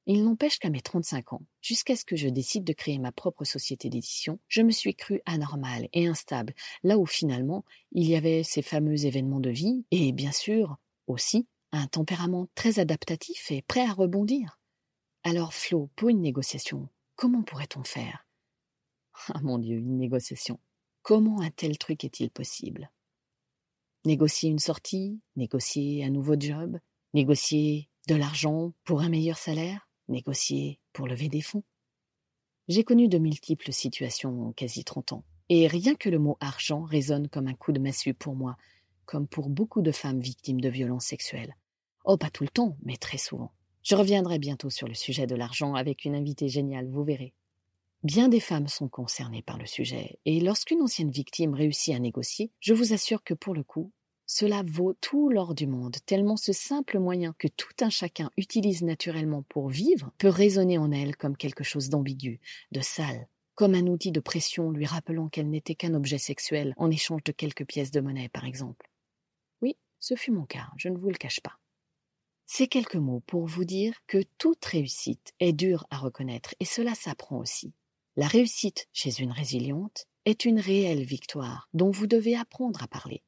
Il 0.05 0.25
n'empêche 0.25 0.59
qu'à 0.59 0.69
mes 0.69 0.81
35 0.81 1.33
ans, 1.33 1.43
jusqu'à 1.61 1.95
ce 1.95 2.03
que 2.03 2.17
je 2.17 2.27
décide 2.27 2.65
de 2.65 2.73
créer 2.73 2.99
ma 2.99 3.13
propre 3.13 3.45
société 3.45 3.89
d'édition, 3.89 4.37
je 4.49 4.61
me 4.61 4.71
suis 4.71 4.95
cru 4.95 5.21
anormale 5.25 5.87
et 5.93 6.07
instable, 6.07 6.53
là 6.83 6.97
où 6.97 7.05
finalement 7.05 7.63
il 7.93 8.07
y 8.09 8.15
avait 8.15 8.43
ces 8.43 8.61
fameux 8.61 9.05
événements 9.05 9.39
de 9.39 9.49
vie 9.49 9.85
et 9.91 10.11
bien 10.11 10.33
sûr 10.33 10.77
aussi 11.07 11.47
un 11.73 11.87
tempérament 11.87 12.47
très 12.55 12.79
adaptatif 12.79 13.51
et 13.51 13.61
prêt 13.63 13.85
à 13.85 13.93
rebondir. 13.93 14.59
Alors 15.23 15.53
Flo, 15.53 15.89
pour 15.95 16.09
une 16.09 16.21
négociation, 16.21 16.87
comment 17.15 17.43
pourrait-on 17.43 17.83
faire? 17.83 18.27
Ah 19.33 19.41
mon 19.41 19.57
Dieu, 19.57 19.77
une 19.77 19.97
négociation. 19.97 20.59
Comment 21.01 21.41
un 21.41 21.49
tel 21.49 21.77
truc 21.77 22.03
est-il 22.03 22.29
possible? 22.29 22.91
Négocier 24.05 24.49
une 24.49 24.59
sortie, 24.59 25.19
négocier 25.35 26.03
un 26.05 26.09
nouveau 26.09 26.35
job, 26.39 26.77
négocier 27.13 27.89
de 28.07 28.15
l'argent 28.15 28.73
pour 28.83 29.01
un 29.01 29.09
meilleur 29.09 29.37
salaire, 29.37 29.89
négocier 30.07 30.79
pour 30.93 31.07
lever 31.07 31.29
des 31.29 31.41
fonds? 31.41 31.63
J'ai 32.67 32.83
connu 32.83 33.07
de 33.07 33.17
multiples 33.17 33.73
situations 33.73 34.47
en 34.47 34.53
quasi 34.53 34.83
trente 34.83 35.11
ans, 35.11 35.25
et 35.49 35.67
rien 35.67 35.95
que 35.95 36.09
le 36.09 36.19
mot 36.19 36.37
argent 36.39 36.83
résonne 36.83 37.27
comme 37.29 37.47
un 37.47 37.55
coup 37.55 37.71
de 37.71 37.79
massue 37.79 38.13
pour 38.13 38.35
moi, 38.35 38.57
comme 39.05 39.27
pour 39.27 39.49
beaucoup 39.49 39.81
de 39.81 39.91
femmes 39.91 40.19
victimes 40.19 40.61
de 40.61 40.69
violences 40.69 41.05
sexuelles. 41.05 41.55
Oh, 42.05 42.17
pas 42.17 42.29
tout 42.29 42.43
le 42.43 42.49
temps, 42.49 42.75
mais 42.83 42.97
très 42.97 43.17
souvent. 43.17 43.51
Je 43.81 43.95
reviendrai 43.95 44.39
bientôt 44.39 44.69
sur 44.69 44.87
le 44.87 44.93
sujet 44.93 45.27
de 45.27 45.35
l'argent 45.35 45.75
avec 45.75 46.05
une 46.05 46.15
invitée 46.15 46.49
géniale, 46.49 46.87
vous 46.89 47.03
verrez. 47.03 47.33
Bien 48.03 48.27
des 48.27 48.41
femmes 48.41 48.67
sont 48.67 48.89
concernées 48.89 49.41
par 49.41 49.57
le 49.57 49.65
sujet, 49.65 50.19
et 50.25 50.41
lorsqu'une 50.41 50.81
ancienne 50.81 51.11
victime 51.11 51.53
réussit 51.53 51.95
à 51.95 51.99
négocier, 51.99 52.51
je 52.59 52.73
vous 52.73 52.91
assure 52.91 53.23
que 53.23 53.33
pour 53.33 53.53
le 53.53 53.63
coup, 53.63 53.91
cela 54.25 54.63
vaut 54.65 54.93
tout 54.99 55.29
l'or 55.29 55.55
du 55.55 55.67
monde, 55.67 55.95
tellement 56.05 56.35
ce 56.35 56.51
simple 56.51 56.99
moyen 56.99 57.33
que 57.39 57.47
tout 57.47 57.73
un 57.79 57.89
chacun 57.89 58.29
utilise 58.35 58.83
naturellement 58.83 59.43
pour 59.43 59.69
vivre 59.69 60.11
peut 60.17 60.27
résonner 60.27 60.77
en 60.77 60.91
elle 60.91 61.15
comme 61.15 61.37
quelque 61.37 61.63
chose 61.63 61.87
d'ambigu, 61.87 62.41
de 62.73 62.81
sale, 62.81 63.27
comme 63.55 63.75
un 63.75 63.87
outil 63.87 64.11
de 64.11 64.19
pression 64.19 64.71
lui 64.71 64.85
rappelant 64.85 65.29
qu'elle 65.29 65.49
n'était 65.49 65.75
qu'un 65.75 65.93
objet 65.93 66.17
sexuel 66.17 66.73
en 66.75 66.91
échange 66.91 67.23
de 67.23 67.31
quelques 67.31 67.65
pièces 67.65 67.91
de 67.91 68.01
monnaie, 68.01 68.29
par 68.29 68.43
exemple. 68.43 68.89
Oui, 69.61 69.77
ce 69.99 70.15
fut 70.15 70.31
mon 70.31 70.45
cas, 70.45 70.67
je 70.77 70.89
ne 70.89 70.97
vous 70.97 71.09
le 71.09 71.15
cache 71.15 71.39
pas. 71.39 71.59
Ces 72.45 72.67
quelques 72.67 72.95
mots 72.95 73.23
pour 73.25 73.47
vous 73.47 73.65
dire 73.65 73.93
que 74.07 74.23
toute 74.37 74.63
réussite 74.65 75.33
est 75.39 75.53
dure 75.53 75.85
à 75.89 75.97
reconnaître, 75.97 76.53
et 76.59 76.65
cela 76.65 76.93
s'apprend 76.95 77.37
aussi. 77.37 77.73
La 78.15 78.27
réussite 78.27 78.87
chez 78.93 79.21
une 79.21 79.31
résiliente 79.31 80.05
est 80.25 80.45
une 80.45 80.59
réelle 80.59 81.03
victoire 81.03 81.67
dont 81.73 81.91
vous 81.91 82.07
devez 82.07 82.35
apprendre 82.35 82.83
à 82.83 82.87
parler. 82.87 83.23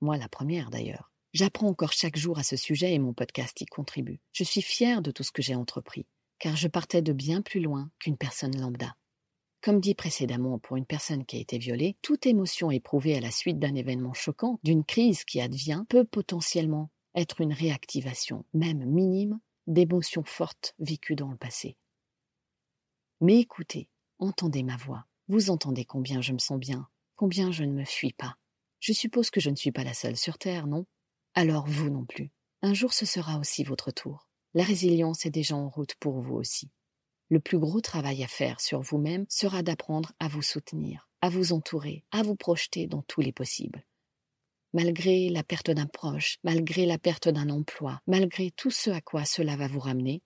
Moi 0.00 0.16
la 0.16 0.28
première 0.28 0.70
d'ailleurs. 0.70 1.12
J'apprends 1.32 1.68
encore 1.68 1.92
chaque 1.92 2.16
jour 2.16 2.38
à 2.38 2.42
ce 2.42 2.56
sujet 2.56 2.92
et 2.92 2.98
mon 2.98 3.12
podcast 3.12 3.60
y 3.60 3.66
contribue. 3.66 4.20
Je 4.32 4.42
suis 4.42 4.62
fière 4.62 5.00
de 5.00 5.12
tout 5.12 5.22
ce 5.22 5.30
que 5.30 5.42
j'ai 5.42 5.54
entrepris, 5.54 6.06
car 6.40 6.56
je 6.56 6.66
partais 6.66 7.02
de 7.02 7.12
bien 7.12 7.40
plus 7.40 7.60
loin 7.60 7.90
qu'une 8.00 8.16
personne 8.16 8.58
lambda. 8.58 8.96
Comme 9.62 9.80
dit 9.80 9.94
précédemment, 9.94 10.58
pour 10.58 10.76
une 10.76 10.86
personne 10.86 11.24
qui 11.24 11.36
a 11.36 11.40
été 11.40 11.58
violée, 11.58 11.96
toute 12.02 12.26
émotion 12.26 12.70
éprouvée 12.70 13.16
à 13.16 13.20
la 13.20 13.30
suite 13.30 13.58
d'un 13.60 13.74
événement 13.74 14.14
choquant, 14.14 14.58
d'une 14.64 14.84
crise 14.84 15.24
qui 15.24 15.40
advient, 15.40 15.84
peut 15.88 16.04
potentiellement 16.04 16.90
être 17.20 17.40
une 17.40 17.52
réactivation, 17.52 18.44
même 18.52 18.84
minime, 18.84 19.38
d'émotions 19.66 20.24
fortes 20.24 20.74
vécues 20.78 21.16
dans 21.16 21.30
le 21.30 21.36
passé. 21.36 21.76
Mais 23.20 23.38
écoutez, 23.38 23.88
Entendez 24.20 24.62
ma 24.62 24.76
voix. 24.76 25.06
Vous 25.28 25.48
entendez 25.48 25.86
combien 25.86 26.20
je 26.20 26.34
me 26.34 26.38
sens 26.38 26.58
bien, 26.58 26.86
combien 27.16 27.50
je 27.52 27.64
ne 27.64 27.72
me 27.72 27.86
fuis 27.86 28.12
pas. 28.12 28.36
Je 28.78 28.92
suppose 28.92 29.30
que 29.30 29.40
je 29.40 29.48
ne 29.48 29.56
suis 29.56 29.72
pas 29.72 29.82
la 29.82 29.94
seule 29.94 30.18
sur 30.18 30.36
Terre, 30.36 30.66
non? 30.66 30.84
Alors 31.32 31.66
vous 31.66 31.88
non 31.88 32.04
plus. 32.04 32.30
Un 32.60 32.74
jour 32.74 32.92
ce 32.92 33.06
sera 33.06 33.38
aussi 33.38 33.64
votre 33.64 33.90
tour. 33.90 34.28
La 34.52 34.62
résilience 34.62 35.24
est 35.24 35.30
déjà 35.30 35.56
en 35.56 35.70
route 35.70 35.94
pour 35.94 36.20
vous 36.20 36.34
aussi. 36.34 36.70
Le 37.30 37.40
plus 37.40 37.58
gros 37.58 37.80
travail 37.80 38.22
à 38.22 38.28
faire 38.28 38.60
sur 38.60 38.82
vous-même 38.82 39.24
sera 39.30 39.62
d'apprendre 39.62 40.12
à 40.20 40.28
vous 40.28 40.42
soutenir, 40.42 41.08
à 41.22 41.30
vous 41.30 41.54
entourer, 41.54 42.04
à 42.10 42.22
vous 42.22 42.36
projeter 42.36 42.88
dans 42.88 43.02
tous 43.02 43.22
les 43.22 43.32
possibles. 43.32 43.86
Malgré 44.72 45.28
la 45.30 45.42
perte 45.42 45.70
d'un 45.70 45.86
proche, 45.86 46.38
malgré 46.44 46.86
la 46.86 46.98
perte 46.98 47.28
d'un 47.28 47.50
emploi, 47.50 48.00
malgré 48.06 48.50
tout 48.52 48.70
ce 48.70 48.90
à 48.90 49.00
quoi 49.00 49.24
cela 49.24 49.56
va 49.56 49.66
vous 49.66 49.80
ramener, 49.80 50.22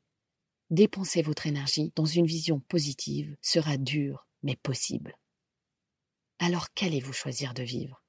Dépenser 0.70 1.22
votre 1.22 1.46
énergie 1.46 1.92
dans 1.94 2.06
une 2.06 2.26
vision 2.26 2.58
positive 2.58 3.36
sera 3.42 3.76
dur, 3.76 4.26
mais 4.42 4.56
possible. 4.56 5.16
Alors 6.38 6.72
qu'allez-vous 6.72 7.12
choisir 7.12 7.52
de 7.54 7.62
vivre? 7.62 8.02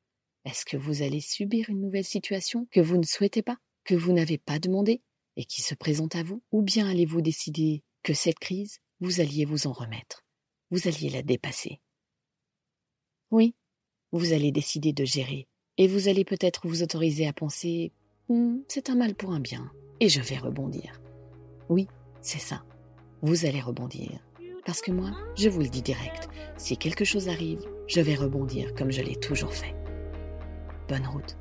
Est-ce 0.46 0.66
que 0.66 0.78
vous 0.78 1.02
allez 1.02 1.20
subir 1.20 1.70
une 1.70 1.82
nouvelle 1.82 2.06
situation 2.06 2.68
que 2.72 2.80
vous 2.80 2.98
ne 2.98 3.04
souhaitez 3.04 3.42
pas, 3.42 3.58
que 3.84 3.96
vous 3.96 4.14
n'avez 4.14 4.38
pas 4.38 4.60
demandé 4.60 5.02
et 5.36 5.46
qui 5.46 5.62
se 5.62 5.76
présente 5.76 6.16
à 6.16 6.24
vous? 6.24 6.42
Ou 6.52 6.62
bien 6.62 6.88
allez-vous 6.88 7.22
décider 7.22 7.84
que 8.04 8.14
cette 8.14 8.40
crise, 8.40 8.80
vous 9.00 9.20
alliez 9.20 9.44
vous 9.44 9.68
en 9.68 9.74
remettre, 9.74 10.24
vous 10.72 10.88
alliez 10.88 11.10
la 11.10 11.24
dépasser? 11.24 11.82
Oui, 13.32 13.54
vous 14.12 14.32
allez 14.32 14.52
décider 14.52 14.94
de 14.94 15.04
gérer 15.04 15.48
et 15.78 15.88
vous 15.88 16.08
allez 16.08 16.26
peut-être 16.26 16.68
vous 16.68 16.84
autoriser 16.84 17.28
à 17.28 17.34
penser 17.34 17.92
hmm, 18.30 18.58
c'est 18.68 18.90
un 18.90 18.96
mal 18.96 19.16
pour 19.16 19.32
un 19.32 19.40
bien 19.40 19.72
et 20.00 20.10
je 20.10 20.22
vais 20.22 20.38
rebondir. 20.38 21.02
Oui, 21.70 21.88
c'est 22.22 22.40
ça. 22.40 22.64
Vous 23.22 23.46
allez 23.46 23.62
rebondir. 23.62 24.20
Parce 24.66 24.82
que 24.82 24.92
moi, 24.92 25.12
je 25.36 25.48
vous 25.48 25.62
le 25.62 25.68
dis 25.68 25.82
direct, 25.82 26.28
si 26.58 26.78
quelque 26.78 27.06
chose 27.06 27.30
arrive, 27.30 27.66
je 27.88 28.02
vais 28.02 28.16
rebondir 28.16 28.74
comme 28.74 28.92
je 28.92 29.02
l'ai 29.02 29.16
toujours 29.16 29.54
fait. 29.54 29.76
Bonne 30.90 31.06
route. 31.08 31.38